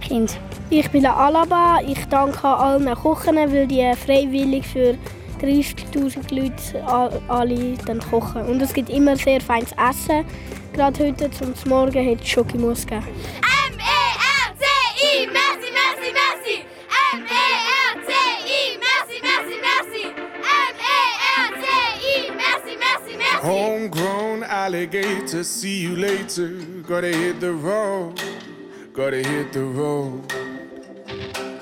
Kinder. 0.01 0.32
Ich 0.70 0.91
bin 0.91 1.03
der 1.03 1.16
Alaba, 1.16 1.80
ich 1.87 2.03
danke 2.07 2.49
allen 2.49 2.93
Kochen, 2.95 3.37
weil 3.37 3.66
die 3.66 3.93
freiwillig 3.95 4.66
für 4.66 4.97
30'000 5.41 6.34
Leute 6.34 6.84
alle 7.28 7.76
dann 7.87 8.01
kochen. 8.01 8.43
Und 8.43 8.61
es 8.62 8.72
gibt 8.72 8.91
immer 8.91 9.16
sehr 9.16 9.41
feines 9.41 9.72
Essen. 9.72 10.24
Gerade 10.72 11.07
heute 11.07 11.30
zum 11.30 11.55
Morgen 11.68 12.11
hat 12.11 12.20
es 12.20 12.28
Schokimus 12.28 12.87
gegeben. 12.87 13.07
M-E-R-T-I, 13.70 15.26
merci, 15.26 15.70
merci, 15.72 16.12
merci. 16.12 16.64
M-E-R-T-I, 17.14 18.78
merci, 18.78 19.16
merci, 19.22 19.57
merci. 19.62 20.03
M-E-R-T-I, 20.70 22.30
merci, 22.37 22.72
merci, 22.78 23.12
merci. 23.16 23.47
Homegrown 23.47 24.43
alligator, 24.45 25.43
see 25.45 25.80
you 25.80 25.97
later. 25.97 26.49
Gotta 26.87 27.09
hit 27.09 27.41
the 27.41 27.53
road, 27.53 28.20
gotta 28.93 29.22
hit 29.22 29.53
the 29.53 29.64
road. 29.64 30.55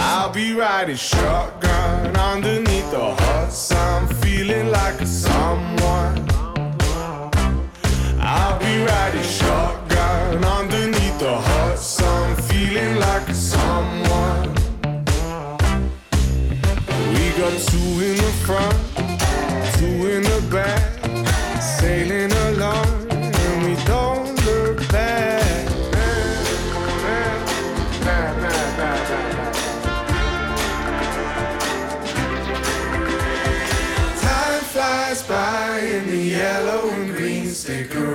I'll 0.00 0.32
be 0.32 0.52
riding 0.54 0.96
shotgun 0.96 2.16
underneath 2.16 2.88
the 2.92 3.14
hot 3.20 3.52
sun, 3.52 4.06
feeling 4.22 4.70
like 4.70 5.00
a 5.00 5.06
someone. 5.06 6.24
I'll 8.20 8.58
be 8.60 8.84
riding 8.84 9.22
shotgun 9.22 10.44
underneath 10.44 11.18
the 11.18 11.34
hot 11.36 11.78
sun, 11.78 12.36
feeling 12.42 13.00
like 13.00 13.28
a 13.28 13.34
someone. 13.34 14.54
We 17.14 17.24
got 17.40 17.58
two 17.68 17.90
in 18.08 18.16
the 18.16 18.32
front, 18.46 18.77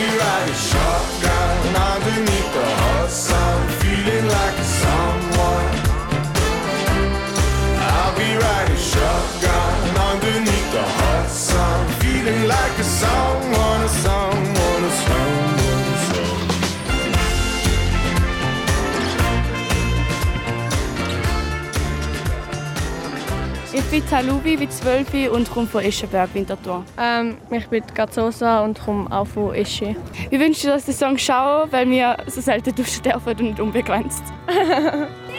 Shotgun 0.00 1.76
underneath 1.76 2.52
the 2.52 2.66
hot 2.80 3.10
sun, 3.10 3.68
feeling 3.80 4.26
like 4.26 4.56
a 4.58 4.68
someone. 4.82 5.68
I'll 7.78 8.14
be 8.16 8.30
riding 8.36 8.76
shotgun 8.76 9.96
underneath 10.10 10.72
the 10.72 10.82
hot 10.82 11.28
sun, 11.30 11.88
feeling 12.00 12.48
like 12.48 12.78
a 12.78 12.84
someone, 12.84 13.80
a 13.82 13.88
someone, 13.88 14.84
a 14.84 14.92
someone, 15.06 15.29
Ich 23.72 23.84
bin 23.84 24.04
Talubi, 24.04 24.56
bin 24.56 24.68
12 24.68 25.30
und 25.30 25.48
komme 25.48 25.66
von 25.68 25.84
Eschenberg, 25.84 26.34
Winterthur. 26.34 26.84
Ähm, 26.98 27.36
ich 27.52 27.68
bin 27.68 27.84
Gazosa 27.94 28.64
und 28.64 28.80
komme 28.80 29.10
auch 29.12 29.26
von 29.26 29.54
Esche. 29.54 29.94
Wir 30.28 30.40
wünschen 30.40 30.72
uns 30.72 30.86
den 30.86 30.94
Song 30.94 31.16
schauen, 31.16 31.70
weil 31.70 31.88
wir 31.88 32.16
so 32.26 32.40
selten 32.40 32.74
duschen 32.74 33.02
dürfen 33.04 33.28
und 33.28 33.40
nicht 33.40 33.60
unbegrenzt. 33.60 34.24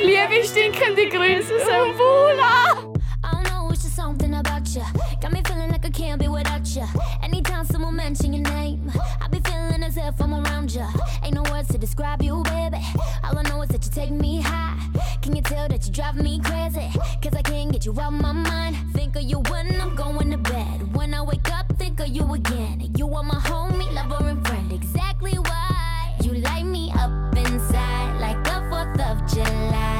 Liebe 0.02 0.46
stinkende 0.46 1.10
Grüße, 1.10 1.60
Sambula! 1.60 2.96
I 3.22 3.36
don't 3.36 3.50
know, 3.50 3.70
it's 3.70 3.84
just 3.84 3.98
something 3.98 4.34
about 4.34 4.66
you. 4.74 4.82
Got 5.20 5.34
me 5.34 5.44
feeling 5.46 5.70
like 5.70 5.86
I 5.86 5.90
can't 5.90 6.18
be 6.18 6.30
without 6.30 6.66
you. 6.74 6.88
Anytime 7.22 7.66
someone 7.66 7.98
mention 7.98 8.34
your 8.34 8.50
name, 8.54 8.90
I 9.22 9.28
be 9.28 9.41
if 10.14 10.22
I'm 10.22 10.34
around 10.34 10.74
you. 10.74 10.86
Ain't 11.24 11.36
no 11.36 11.43
words 11.51 11.70
to 11.70 11.78
describe 11.78 12.22
you, 12.22 12.43
baby. 12.43 12.84
All 13.24 13.38
I 13.38 13.43
know 13.43 13.62
is 13.62 13.70
that 13.70 13.84
you 13.86 13.91
take 13.91 14.12
me 14.12 14.41
high. 14.41 14.78
Can 15.22 15.36
you 15.36 15.41
tell 15.41 15.68
that 15.70 15.86
you 15.86 15.91
drive 15.91 16.16
me 16.16 16.39
crazy? 16.43 16.89
Cause 17.22 17.34
I 17.34 17.41
can't 17.41 17.72
get 17.72 17.86
you 17.86 17.93
out 17.99 18.14
of 18.14 18.22
my 18.22 18.34
mind. 18.34 18.76
Think 18.93 19.16
of 19.16 19.24
you 19.24 19.39
when 19.49 19.80
I'm 19.80 19.95
going 19.95 20.32
to 20.32 20.38
bed. 20.38 20.95
When 20.95 21.14
I 21.14 21.22
wake 21.22 21.49
up, 21.51 21.68
think 21.78 21.99
of 21.99 22.09
you 22.09 22.34
again. 22.34 22.91
You 22.97 23.14
are 23.16 23.24
my 23.24 23.39
homie, 23.49 23.91
lover, 23.93 24.28
and 24.28 24.45
friend. 24.45 24.72
Exactly 24.72 25.34
why 25.34 26.16
you 26.24 26.34
light 26.34 26.66
me 26.66 26.91
up 26.91 27.12
inside 27.36 28.20
like 28.20 28.43
the 28.43 28.57
4th 28.70 28.99
of 29.09 29.34
July. 29.34 29.91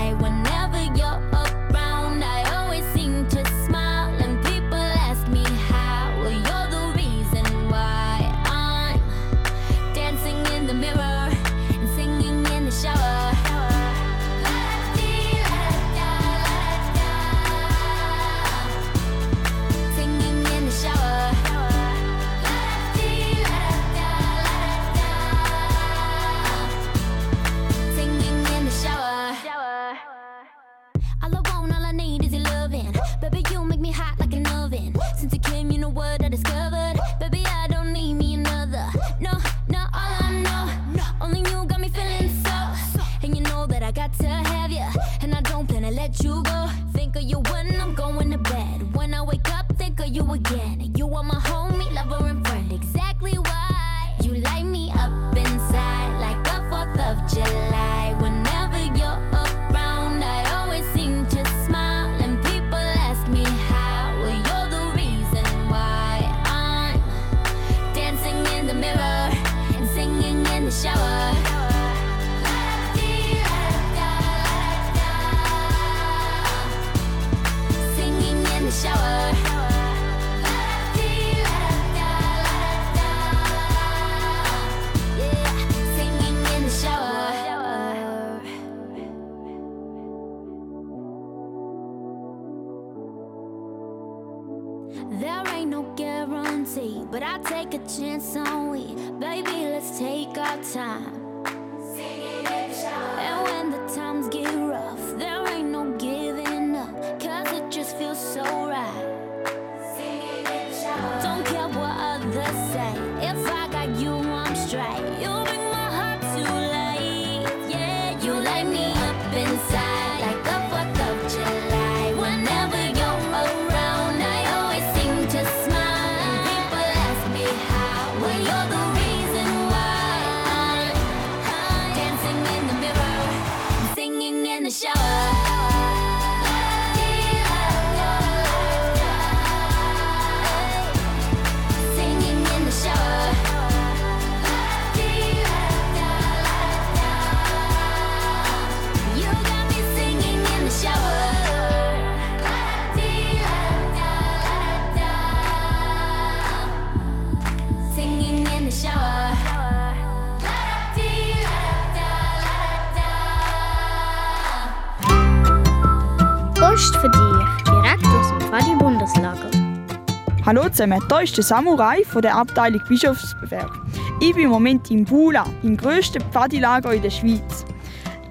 Zusammen, 170.72 171.02
hier 171.10 171.22
ist 171.22 171.38
der 171.38 171.44
Samurai 171.44 172.04
von 172.06 172.22
der 172.22 172.36
Abteilung 172.36 172.82
Bischofsberg. 172.88 173.72
Ich 174.20 174.34
bin 174.34 174.46
im 174.46 174.50
Moment 174.50 174.90
in 174.90 175.06
Bula, 175.06 175.46
im 175.64 175.76
grössten 175.76 176.22
Pfadilager 176.32 176.94
in 176.94 177.02
der 177.02 177.10
Schweiz. 177.10 177.66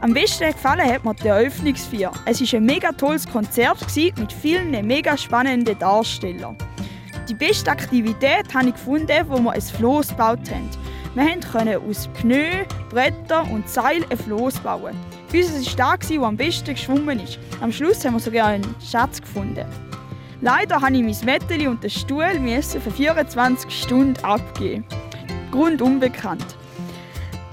Am 0.00 0.14
besten 0.14 0.50
gefallen 0.50 0.90
hat 0.90 1.04
mir 1.04 1.14
die 1.14 1.28
Eröffnungsfeier. 1.28 2.12
Es 2.24 2.40
war 2.40 2.58
ein 2.58 2.64
mega 2.64 2.92
tolles 2.92 3.28
Konzert 3.28 3.78
mit 4.18 4.32
vielen 4.32 4.86
mega 4.86 5.16
spannenden 5.16 5.78
Darstellern. 5.78 6.56
Die 7.28 7.34
beste 7.34 7.70
Aktivität 7.70 8.52
habe 8.54 8.68
ich 8.68 8.74
gefunden, 8.74 9.24
wo 9.28 9.38
wir 9.38 9.52
ein 9.52 9.60
Floß 9.60 10.08
gebaut 10.08 10.50
haben. 10.50 10.70
Wir 11.14 11.40
konnten 11.52 11.88
aus 11.88 12.08
Pneu, 12.20 12.64
Bretter 12.88 13.50
und 13.50 13.68
Seil 13.68 14.04
ein 14.08 14.16
Floß 14.16 14.60
bauen. 14.60 14.96
Unser 15.32 15.78
war 15.78 15.98
der, 15.98 16.08
der 16.08 16.22
am 16.22 16.36
besten 16.36 16.74
geschwommen 16.74 17.20
ist. 17.20 17.38
Am 17.60 17.70
Schluss 17.70 18.04
haben 18.04 18.14
wir 18.14 18.20
sogar 18.20 18.46
einen 18.46 18.74
Schatz 18.80 19.20
gefunden. 19.20 19.66
Leider 20.42 20.80
habe 20.80 20.96
ich 20.96 21.02
mein 21.02 21.24
Mätteli 21.26 21.68
und 21.68 21.82
den 21.82 21.90
Stuhl 21.90 22.24
für 22.62 22.90
24 22.90 23.70
Stunden 23.70 24.24
abgeben. 24.24 24.84
Grund 25.50 25.82
unbekannt. 25.82 26.56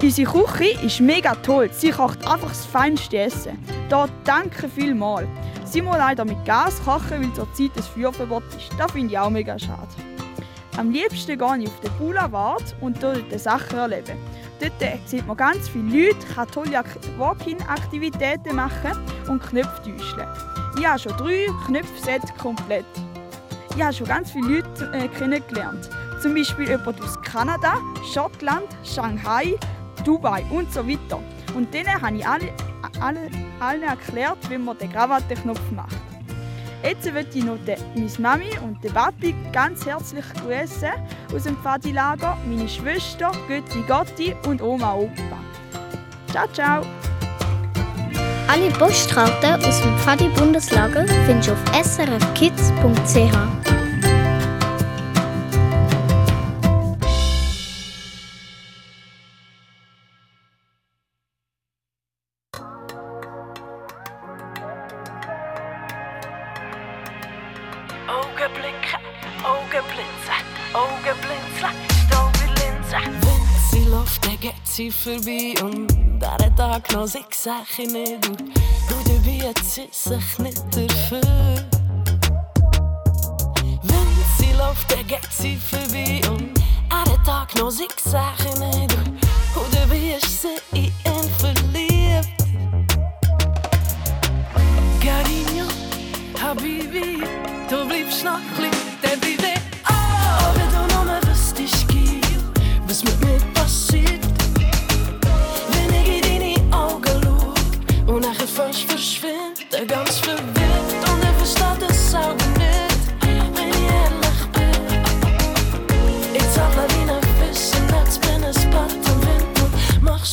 Unsere 0.00 0.30
Küche 0.30 0.80
ist 0.86 1.00
mega 1.00 1.34
toll. 1.34 1.68
Sie 1.72 1.90
kocht 1.90 2.26
einfach 2.26 2.48
das 2.48 2.64
feinste 2.64 3.18
Essen. 3.18 3.58
Da 3.90 4.06
danke 4.24 4.68
vielmals. 4.68 5.26
Sie 5.64 5.82
muss 5.82 5.98
leider 5.98 6.24
mit 6.24 6.42
Gas 6.46 6.80
kochen, 6.82 7.20
weil 7.22 7.32
zurzeit 7.34 7.72
das 7.76 7.88
Feuerverbot 7.88 8.44
ist. 8.56 8.70
Das 8.78 8.90
finde 8.92 9.12
ich 9.12 9.18
auch 9.18 9.28
mega 9.28 9.58
schade. 9.58 9.88
Am 10.78 10.90
liebsten 10.90 11.36
gehe 11.36 11.58
ich 11.58 11.66
auf 11.68 11.80
den 11.80 11.92
Boulevard 11.98 12.62
und 12.80 13.02
dort 13.02 13.38
Sachen 13.38 13.76
erleben. 13.76 14.16
Dort 14.60 14.72
sieht 15.06 15.26
man 15.26 15.36
ganz 15.36 15.68
viele 15.68 16.06
Leute, 16.06 16.26
kann 16.34 16.48
tolle 16.48 16.78
Ak- 16.78 16.98
Walk-in-Aktivitäten 17.18 18.56
machen 18.56 18.92
und 19.28 19.42
Knöpfe 19.42 19.82
täuschen. 19.82 20.57
Ich 20.78 20.86
habe 20.86 20.98
schon 20.98 21.16
drei 21.16 21.46
Knöpfsets 21.66 22.32
komplett. 22.36 22.84
Ich 23.74 23.82
habe 23.82 23.92
schon 23.92 24.06
ganz 24.06 24.30
viele 24.30 24.60
Leute 24.60 24.90
äh, 24.92 25.08
kennengelernt. 25.08 25.90
Zum 26.22 26.34
Beispiel 26.34 26.68
jemand 26.68 27.02
aus 27.02 27.20
Kanada, 27.22 27.78
Schottland, 28.12 28.68
Shanghai, 28.84 29.56
Dubai 30.04 30.44
und 30.50 30.72
so 30.72 30.86
weiter. 30.86 31.20
Und 31.54 31.74
denen 31.74 32.00
habe 32.00 32.16
ich 32.16 32.26
alle, 32.26 32.52
alle, 33.00 33.28
allen 33.58 33.82
erklärt, 33.82 34.38
wie 34.48 34.58
man 34.58 34.78
den 34.78 34.92
Krawattenknopf 34.92 35.60
macht. 35.74 35.96
Jetzt 36.84 37.12
möchte 37.12 37.38
ich 37.38 37.44
noch 37.44 37.58
meine 37.94 38.10
Mami 38.18 38.50
und 38.64 38.82
den 38.84 38.92
Papi 38.92 39.34
ganz 39.52 39.84
herzlich 39.84 40.24
grüßen 40.44 40.92
aus 41.34 41.42
dem 41.42 41.56
Pfadilager, 41.56 42.38
meine 42.46 42.68
Schwester, 42.68 43.32
Götti 43.48 43.82
Gotti 43.88 44.36
und 44.46 44.62
Oma 44.62 44.94
Opa. 44.94 45.38
Ciao, 46.30 46.46
ciao! 46.52 46.97
Alle 48.50 48.70
Postkarten 48.70 49.62
aus 49.62 49.82
dem 49.82 49.94
Pfadi 49.98 50.26
Bundeslager 50.30 51.06
findest 51.26 51.48
du 51.48 51.52
auf 51.52 51.84
srfkids.ch. 51.84 53.36
Ogenblikken, 68.08 69.02
Ogenblitsen, 69.44 70.40
Ogenblinzeln, 70.72 71.76
Staubelinsen. 72.06 73.12
Wenn 73.20 73.44
sie 73.70 73.90
läuft, 73.90 74.24
dann 74.24 74.40
geht 74.40 74.54
sie 74.64 74.90
vorbei 74.90 75.52
sag 77.32 77.78
ich 77.78 77.90
nicht 77.90 78.28
und 78.28 78.40
du 78.40 78.94
dabei 79.04 79.48
hat 79.48 79.58
sie 79.64 79.88
sich 79.90 80.38
nicht 80.38 80.62
dafür. 80.70 81.20
Wenn 83.82 84.08
sie 84.38 84.52
läuft, 84.52 84.90
dann 84.90 85.06
geht 85.06 85.28
sie 85.30 85.56
vorbei 85.56 86.20
und 86.30 86.54
dieser 86.56 87.22
Tag 87.24 87.54
noch 87.56 87.70
ich 87.70 87.88
sag 88.04 88.34
ich 88.40 88.58
nicht 88.58 88.94
und 89.54 89.74
dabei 89.74 90.16
ist 90.16 90.42
sie 90.42 90.58
in 90.72 90.84
ihn 90.84 91.30
verliebt. 91.38 92.28
Carinho, 95.00 95.68
Habibi, 96.40 97.22
du 97.68 97.86
bleibst 97.86 98.24
noch 98.24 98.40
klein, 98.56 98.67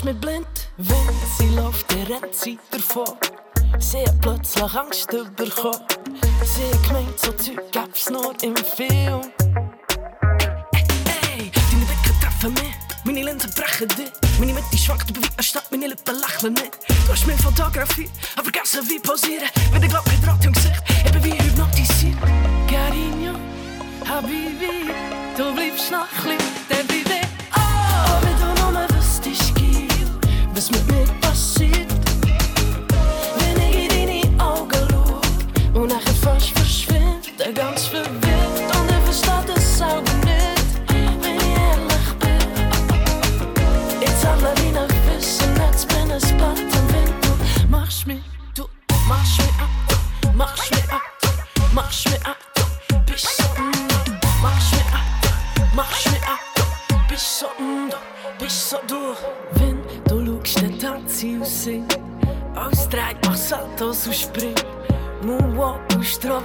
mich 0.05 0.17
blind. 0.17 0.47
Wenn 0.77 1.15
sie 1.37 1.55
läuft, 1.55 1.91
dann 1.91 2.03
rennt 2.03 2.35
sie 2.35 2.59
davon. 2.69 3.17
Sie 3.79 4.03
hat 4.03 4.21
plötzlich 4.21 4.73
Angst 4.75 5.07
bekommen. 5.35 5.79
Sie 6.43 7.01
hat 7.01 7.19
so 7.19 7.31
Zeug 7.31 7.71
gab's 7.71 8.09
nur 8.09 8.33
im 8.43 8.55
Film. 8.55 9.21
Ey, 10.73 11.51
deine 11.51 11.85
Blicke 11.89 12.13
treffen 12.21 12.53
mich. 12.53 12.75
Meine 13.03 13.23
Linsen 13.23 13.51
brechen 13.51 13.87
dich. 13.89 14.11
Meine 14.39 14.53
Mitte 14.53 14.77
schwankt, 14.77 15.11
bewegt 15.11 15.33
anstatt 15.37 15.71
meine 15.71 15.87
Lippen 15.87 16.19
lächeln 16.19 16.53
nicht. 16.53 16.77
Du 16.87 17.11
hast 17.11 17.25
Fotografie, 17.41 18.09
aber 18.35 18.49
wie 18.49 18.99
posieren. 18.99 19.49
Ich 19.81 19.89
glaub, 19.89 20.05
kein 20.05 20.21
Draht 20.21 20.45
im 20.45 20.53
Gesicht, 20.53 20.83
wie 21.21 21.31
hypnotisiert. 21.31 22.17
Carinho, 22.69 23.33
Habibi, 24.07 24.91
du 25.35 25.53
bleibst 25.55 25.91
noch 25.91 26.07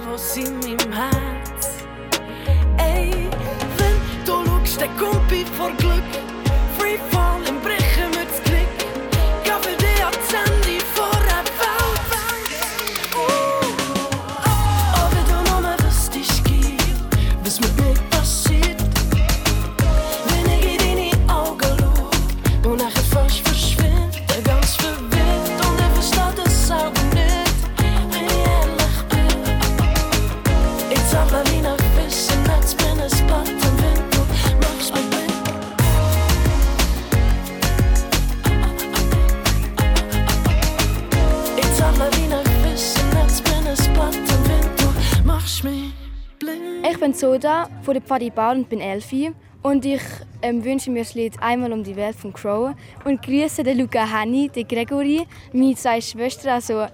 Strafos 0.01 0.37
in 0.37 0.59
meinem 0.59 0.91
Herz. 0.91 1.83
Ey, 2.77 3.29
wenn 3.77 4.25
du 4.25 4.45
schaust, 4.45 4.81
dann 4.81 4.97
kommt 4.97 5.47
vor 5.57 5.71
Glück. 5.77 6.20
Soda 47.31 47.69
von 47.83 47.93
der 47.93 48.01
Paddy 48.01 48.29
Bar 48.29 48.51
und 48.55 48.67
bin 48.67 48.81
Elfi. 48.81 49.31
Und 49.61 49.85
ich 49.85 50.01
ähm, 50.41 50.65
wünsche 50.65 50.91
mir 50.91 51.03
das 51.03 51.13
Lied 51.13 51.33
«Einmal 51.39 51.71
um 51.71 51.81
die 51.81 51.95
Welt» 51.95 52.15
von 52.15 52.33
Crow 52.33 52.73
und 53.05 53.21
grüße 53.21 53.63
den 53.63 53.77
Luca 53.77 54.05
Henny, 54.05 54.49
den 54.49 54.67
Gregory, 54.67 55.25
meine 55.53 55.75
zwei 55.75 56.01
Schwestern, 56.01 56.55
also 56.55 56.87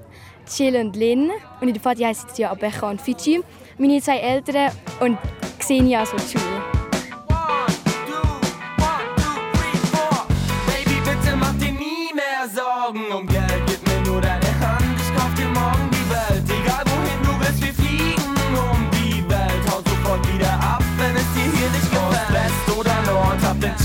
Jill 0.55 0.75
und 0.75 0.95
Lynn. 0.95 1.31
Und 1.59 1.69
in 1.69 1.73
der 1.73 1.81
Paddy 1.81 2.03
heißen 2.03 2.29
sie 2.31 2.43
ja 2.43 2.51
Abecha 2.51 2.87
und 2.87 3.01
Fidschi. 3.01 3.41
Meine 3.79 3.99
zwei 3.99 4.17
Eltern 4.17 4.71
und 4.99 5.17
Xenia, 5.57 6.01
also 6.01 6.17
die 6.17 6.37
Schule. 6.37 6.66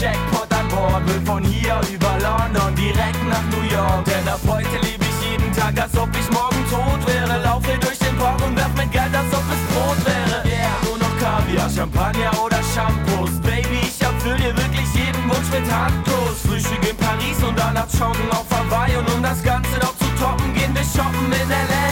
Jackpot 0.02 0.50
an 0.50 0.66
Bord. 0.68 1.06
Will 1.06 1.22
von 1.24 1.44
hier 1.44 1.78
über 1.94 2.12
London 2.18 2.74
direkt 2.74 3.22
nach 3.30 3.46
New 3.54 3.62
York. 3.70 4.04
Denn 4.04 4.26
ab 4.26 4.40
heute 4.48 4.76
lebe 4.82 5.04
ich 5.06 5.30
jeden 5.30 5.52
Tag, 5.54 5.78
als 5.80 5.96
ob 5.96 6.10
ich 6.18 6.28
morgen 6.34 6.58
tot 6.68 7.00
wäre. 7.06 7.40
Laufe 7.44 7.78
durch 7.78 8.00
den 8.00 8.18
Park 8.18 8.42
und 8.44 8.56
werf 8.56 8.74
mit 8.74 8.90
Geld, 8.90 9.14
als 9.14 9.30
ob 9.30 9.46
es 9.54 9.62
Brot 9.70 10.00
wäre. 10.02 10.42
Yeah, 10.42 10.74
nur 10.82 10.98
noch 10.98 11.14
Kaviar, 11.22 11.70
Champagner 11.70 12.34
oder 12.44 12.58
Shampoos. 12.74 13.38
Baby, 13.46 13.78
ich 13.86 14.02
erfüll 14.02 14.36
dir 14.42 14.56
wirklich 14.58 14.90
jeden 14.92 15.22
Wunsch 15.30 15.50
mit 15.54 15.70
Handkuss. 15.70 16.50
Frühstück 16.50 16.82
in 16.82 16.96
Paris 16.96 17.38
und 17.46 17.56
danach 17.56 17.86
joggen 17.94 18.26
auf 18.32 18.50
Hawaii. 18.50 18.96
Und 18.96 19.08
um 19.14 19.22
das 19.22 19.40
Ganze 19.40 19.78
noch 19.78 19.94
zu 20.02 20.10
toppen, 20.18 20.52
gehen 20.52 20.74
wir 20.74 20.82
shoppen 20.82 21.30
in 21.30 21.46
L.A. 21.46 21.86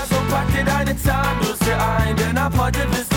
Also 0.00 0.16
pack 0.32 0.48
dir 0.48 0.64
deine 0.64 0.96
Zahnbürste 0.96 1.76
ein, 1.76 2.16
denn 2.16 2.38
ab 2.38 2.54
heute 2.56 2.86
bist 2.88 3.11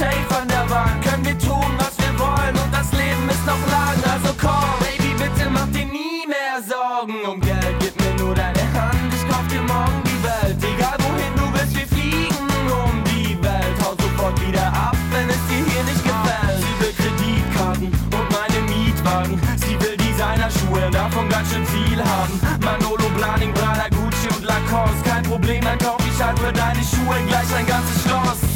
safe 0.00 0.34
an 0.40 0.48
der 0.48 0.66
Wand. 0.70 1.04
Können 1.04 1.24
wir 1.24 1.38
tun, 1.38 1.70
was 1.76 1.94
wir 2.02 2.12
wollen 2.18 2.54
und 2.62 2.70
das 2.72 2.88
Leben 2.92 3.26
ist 3.28 3.44
noch 3.44 3.64
lang. 3.74 3.98
Also 4.12 4.32
komm, 4.40 4.70
Baby, 4.80 5.12
bitte 5.20 5.44
mach 5.50 5.68
dir 5.76 5.86
nie 5.98 6.24
mehr 6.34 6.56
Sorgen 6.64 7.20
um 7.30 7.38
Geld. 7.40 7.76
Gib 7.80 7.94
mir 8.00 8.14
nur 8.22 8.34
deine 8.34 8.64
Hand, 8.76 9.10
ich 9.16 9.24
kauf 9.28 9.46
dir 9.52 9.64
morgen 9.74 10.00
die 10.10 10.20
Welt. 10.24 10.56
Egal 10.72 10.96
wohin 11.04 11.32
du 11.36 11.44
willst, 11.52 11.74
wir 11.76 11.88
fliegen 11.94 12.48
um 12.80 12.94
die 13.12 13.36
Welt. 13.44 13.76
Hau 13.84 13.92
sofort 14.04 14.36
wieder 14.40 14.68
ab, 14.72 14.96
wenn 15.12 15.28
es 15.28 15.42
dir 15.48 15.62
hier 15.70 15.84
nicht 15.90 16.04
gefällt. 16.10 16.60
Sie 16.64 16.74
will 16.80 16.94
Kreditkarten 17.00 17.88
und 18.16 18.26
meine 18.36 18.60
Mietwagen. 18.72 19.36
Sie 19.64 19.76
will 19.82 19.96
Designerschuhe, 20.00 20.82
davon 20.90 21.28
ganz 21.28 21.52
schön 21.52 21.66
viel 21.66 22.00
haben. 22.12 22.34
Manolo, 22.64 23.06
Blaning, 23.18 23.52
Prada, 23.52 23.86
Gucci 23.92 24.28
und 24.34 24.44
Lacoste. 24.48 25.04
Kein 25.04 25.24
Problem, 25.24 25.60
dann 25.60 25.78
kauf 25.78 26.00
ich 26.08 26.18
halt 26.24 26.38
für 26.38 26.52
deine 26.52 26.82
Schuhe 26.90 27.16
gleich 27.28 27.50
ein 27.54 27.66
ganzes 27.66 28.00
Schloss. 28.04 28.49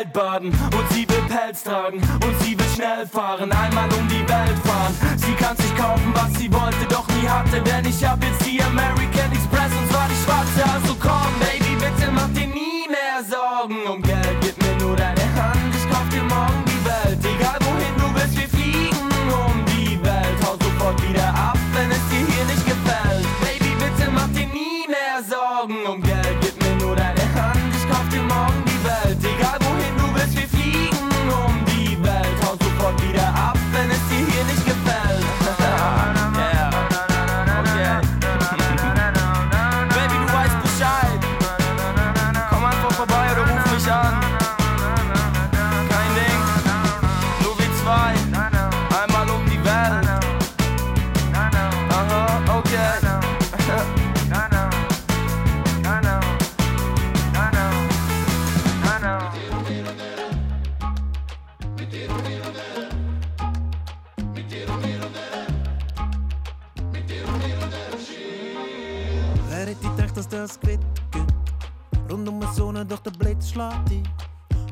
Geld 0.00 0.12
baden 0.14 0.48
und 0.48 0.92
sie 0.92 1.06
will 1.06 1.22
Pelz 1.28 1.62
tragen 1.62 1.98
und 1.98 2.42
sie 2.42 2.58
will 2.58 2.66
schnell 2.74 3.06
fahren, 3.06 3.52
einmal 3.52 3.86
um 3.92 4.08
die 4.08 4.26
Welt 4.26 4.58
fahren. 4.64 4.94
Sie 5.16 5.34
kann 5.34 5.54
sich 5.58 5.76
kaufen, 5.76 6.10
was 6.14 6.32
sie 6.38 6.50
wollte, 6.50 6.86
doch 6.88 7.06
nie 7.08 7.28
hatte, 7.28 7.60
denn 7.60 7.84
ich 7.84 8.02
hab 8.02 8.22
jetzt 8.24 8.46
die 8.46 8.62
American 8.62 9.30
Express 9.30 9.70
und 9.78 9.90
zwar 9.90 10.08
die 10.08 10.24
schwarze. 10.24 10.72
Also 10.72 10.96
komm, 10.98 11.32
Baby, 11.40 11.76
bitte 11.76 12.10
mach 12.12 12.28
dir 12.28 12.46
nie 12.46 12.88
mehr 12.88 13.22
Sorgen 13.28 13.86
um 13.92 14.00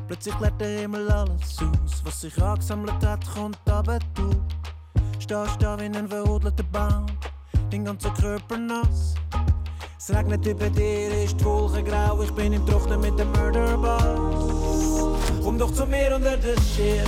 Plötzlich 0.09 0.35
klärt 0.39 0.59
der 0.59 0.79
Himmel 0.79 1.07
alles 1.11 1.59
aus. 1.59 2.01
Was 2.03 2.21
sich 2.21 2.41
angesammelt 2.41 3.05
hat, 3.05 3.23
kommt 3.31 3.59
aber 3.69 3.99
du. 4.15 4.31
Stehst 5.19 5.61
da 5.61 5.79
wie 5.79 5.83
ein 5.83 6.07
verhudelter 6.07 6.63
Baum, 6.63 7.05
dein 7.69 7.85
ganzer 7.85 8.09
Körper 8.19 8.57
nass. 8.57 9.13
Es 9.99 10.09
regnet 10.09 10.43
über 10.47 10.67
dir, 10.71 11.25
ist 11.25 11.39
die 11.39 11.45
Wolke 11.45 11.83
grau, 11.83 12.23
ich 12.23 12.31
bin 12.31 12.53
im 12.53 12.65
Trocknen 12.65 13.01
mit 13.01 13.19
dem 13.19 13.31
Murderboss. 13.33 15.19
Komm 15.43 15.59
doch 15.59 15.71
zu 15.71 15.85
mir 15.85 16.15
unter 16.15 16.37
den 16.37 16.59
Schirm, 16.59 17.07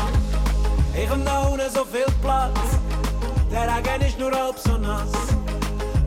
ich 0.95 1.09
hab 1.09 1.25
da 1.25 1.39
unten 1.47 1.71
so 1.73 1.83
viel 1.83 2.05
Platz. 2.21 2.77
Der 3.51 3.63
Regen 3.63 4.05
ist 4.05 4.19
nur 4.19 4.31
halb 4.31 4.59
so 4.59 4.77
nass. 4.77 5.09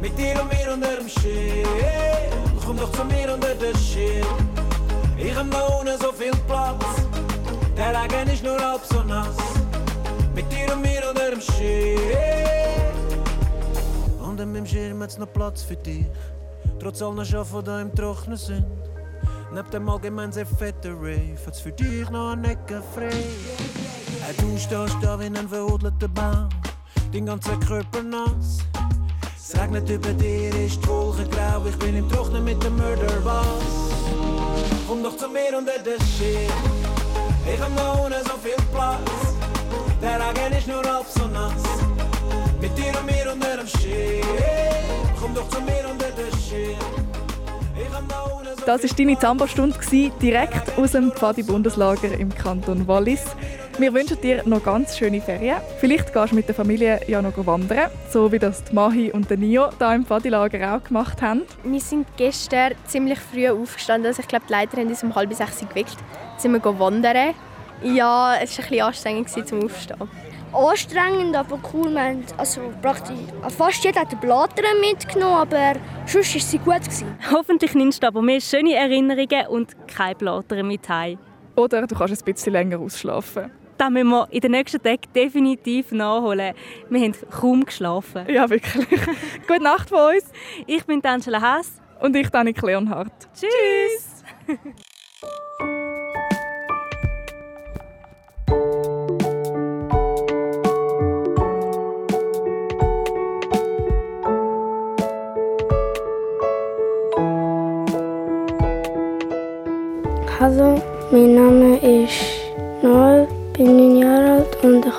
Mit 0.00 0.16
dir 0.16 0.40
und 0.40 0.48
mir 0.48 0.72
unter 0.72 0.96
dem 0.96 1.08
Schirm 1.08 1.68
Komm 2.64 2.76
doch 2.76 2.92
zu 2.92 3.04
mir 3.04 3.34
unter 3.34 3.54
den 3.56 3.76
Schirm 3.78 4.53
Ich 5.16 5.34
hab 5.34 5.50
da 5.50 5.66
unten 5.78 5.98
so 6.00 6.12
viel 6.12 6.32
Platz. 6.46 6.84
Der 7.76 8.02
Regen 8.02 8.30
ist 8.30 8.42
nur 8.42 8.58
halb 8.58 8.84
so 8.84 9.02
nass. 9.02 9.36
Mit 10.34 10.50
dir 10.52 10.72
und 10.74 10.82
mir 10.82 11.02
unter 11.08 11.30
dem 11.30 11.40
Schirm. 11.40 12.00
Unter 14.20 14.46
meinem 14.46 14.66
Schirm 14.66 15.02
hat's 15.02 15.18
noch 15.18 15.32
Platz 15.32 15.62
für 15.62 15.76
dich. 15.76 16.06
Trotz 16.80 17.00
allen 17.02 17.24
Schafen, 17.24 17.64
die 17.64 17.80
im 17.80 17.94
Trocknen 17.94 18.36
sind. 18.36 18.66
Neben 19.54 19.70
dem 19.70 19.88
allgemein 19.88 20.32
sehr 20.32 20.46
fetten 20.46 20.96
Rave 20.96 21.38
Hat's 21.46 21.60
für 21.60 21.70
dich 21.70 22.10
noch 22.10 22.32
eine 22.32 22.50
Ecke 22.52 22.82
frei. 22.92 23.10
Hey, 24.20 24.34
Du 24.38 24.58
stehst 24.58 24.96
da 25.00 25.18
wie 25.20 25.26
ein 25.26 25.48
verhudelter 25.48 26.08
Baum. 26.08 26.48
Dein 27.12 27.26
ganzer 27.26 27.56
Körper 27.60 28.02
nass. 28.02 28.58
Es 29.36 29.56
regnet 29.60 29.88
über 29.88 30.12
dir, 30.14 30.54
ist 30.64 30.82
die 30.82 30.88
Wolke 30.88 31.24
grau, 31.28 31.64
ich 31.68 31.76
bin 31.78 31.94
im 31.96 32.08
Trocknen 32.08 32.42
mit 32.42 32.62
dem 32.64 32.76
Murderboss. 32.76 33.63
Komm 34.94 35.02
doch 35.02 35.16
zu 35.16 35.28
mir 35.28 35.58
unter 35.58 35.76
den 35.80 35.98
Schirm, 36.06 36.52
ich 37.52 37.60
hab 37.60 37.76
da 37.76 37.92
unten 37.94 38.24
so 38.26 38.38
viel 38.40 38.54
Platz. 38.72 39.34
Der 40.00 40.20
Regen 40.20 40.56
ist 40.56 40.68
nur 40.68 40.84
halb 40.84 41.04
so 41.08 41.26
nass, 41.26 41.64
mit 42.60 42.78
dir 42.78 42.96
und 42.96 43.04
mir 43.04 43.32
unter 43.32 43.56
dem 43.56 43.66
Schirm. 43.66 44.24
Komm 45.20 45.34
doch 45.34 45.48
zu 45.48 45.60
mir 45.62 45.84
unter 45.90 46.10
den 46.12 46.38
Schirm. 46.38 46.78
Das 48.64 48.82
war 48.84 48.96
deine 48.96 49.18
Zamba-Stunde, 49.18 49.76
direkt 50.22 50.78
aus 50.78 50.92
dem 50.92 51.10
Pfadi-Bundslager 51.10 52.16
im 52.16 52.32
Kanton 52.32 52.86
Wallis. 52.86 53.24
Wir 53.76 53.92
wünschen 53.92 54.20
dir 54.20 54.42
noch 54.46 54.62
ganz 54.62 54.96
schöne 54.96 55.20
Ferien. 55.20 55.56
Vielleicht 55.80 56.12
gehst 56.14 56.30
du 56.30 56.36
mit 56.36 56.46
der 56.46 56.54
Familie 56.54 57.00
ja 57.08 57.20
noch 57.20 57.32
wandern, 57.44 57.90
so 58.08 58.30
wie 58.30 58.38
das 58.38 58.62
die 58.62 58.72
Mahi 58.72 59.10
und 59.10 59.28
der 59.28 59.36
Nio 59.36 59.68
hier 59.76 59.92
im 59.92 60.06
Pfadi-Lager 60.06 60.76
auch 60.76 60.84
gemacht 60.84 61.20
haben. 61.20 61.42
Wir 61.64 61.80
sind 61.80 62.06
gestern 62.16 62.74
ziemlich 62.86 63.18
früh 63.18 63.48
aufgestanden. 63.48 64.06
Also 64.06 64.20
ich 64.20 64.28
glaube, 64.28 64.44
die 64.48 64.52
Leiter 64.52 64.76
haben 64.76 64.86
uns 64.86 65.02
um 65.02 65.12
halb 65.16 65.34
sechs 65.34 65.58
geweckt. 65.58 65.96
Dann 65.96 66.38
sind 66.38 66.52
wir 66.52 66.78
wandern. 66.78 67.34
Ja, 67.82 68.36
es 68.40 68.56
war 68.56 68.64
ein 68.64 68.70
bisschen 68.70 68.80
anstrengend 68.80 69.26
gewesen, 69.26 69.46
zum 69.46 69.64
Aufstehen. 69.64 70.08
Anstrengend, 70.52 71.34
aber 71.34 71.58
cool. 71.72 71.90
Wir 71.90 72.00
haben 72.00 72.24
also 72.36 72.60
praktisch, 72.80 73.16
fast 73.58 73.82
jeder 73.82 74.02
hat 74.02 74.20
Blatter 74.20 74.62
mitgenommen, 74.80 75.34
aber 75.34 75.72
sonst 76.06 76.32
war 76.32 76.40
sie 76.40 76.58
gut. 76.58 76.80
Gewesen. 76.80 77.18
Hoffentlich 77.32 77.74
nimmst 77.74 78.04
du 78.04 78.06
aber 78.06 78.22
mehr 78.22 78.40
schöne 78.40 78.74
Erinnerungen 78.74 79.48
und 79.48 79.72
keine 79.88 80.14
Blatter 80.14 80.62
mit 80.62 80.88
heim. 80.88 81.18
Oder 81.56 81.88
du 81.88 81.96
kannst 81.96 82.22
ein 82.22 82.32
bisschen 82.32 82.52
länger 82.52 82.78
ausschlafen. 82.78 83.50
Das 83.76 83.90
müssen 83.90 84.08
wir 84.08 84.28
in 84.30 84.40
den 84.40 84.52
nächsten 84.52 84.82
Tagen 84.82 85.00
definitiv 85.14 85.92
nachholen. 85.92 86.54
Wir 86.88 87.00
haben 87.00 87.14
kaum 87.30 87.64
geschlafen. 87.64 88.24
Ja, 88.28 88.48
wirklich. 88.48 88.86
Gute 89.48 89.62
Nacht 89.62 89.88
von 89.88 90.14
uns. 90.14 90.24
Ich 90.66 90.84
bin 90.84 91.04
Angela 91.04 91.40
Haas. 91.40 91.80
Und 92.00 92.14
ich, 92.16 92.28
Danik 92.28 92.60
Leonhardt. 92.62 93.12
Tschüss. 93.34 94.14
Hallo, 110.38 110.82
mein 111.10 111.34
Name 111.34 111.78
ist 111.78 112.44
Noel, 112.82 113.26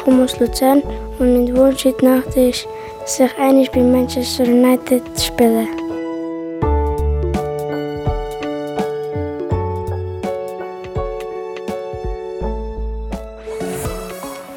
komme 0.05 0.23
aus 0.23 0.39
Luzern. 0.39 0.81
Und 1.19 1.33
mein 1.33 1.57
Wunsch 1.57 1.83
der 1.83 1.93
Nacht 2.01 2.37
ist, 2.37 2.67
dass 3.01 3.19
ich 3.19 3.37
einmal 3.37 3.67
bei 3.73 3.81
Manchester 3.81 4.45
United 4.45 5.03
spiele. 5.19 5.67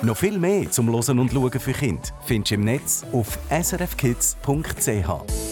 Noch 0.02 0.16
viel 0.16 0.38
mehr 0.38 0.70
zum 0.70 0.88
Losen 0.88 1.18
und 1.18 1.32
Schauen 1.32 1.50
für 1.50 1.72
Kinder 1.72 2.00
findest 2.24 2.50
du 2.50 2.54
im 2.54 2.64
Netz 2.64 3.04
auf 3.12 3.38
srfkids.ch. 3.50 5.47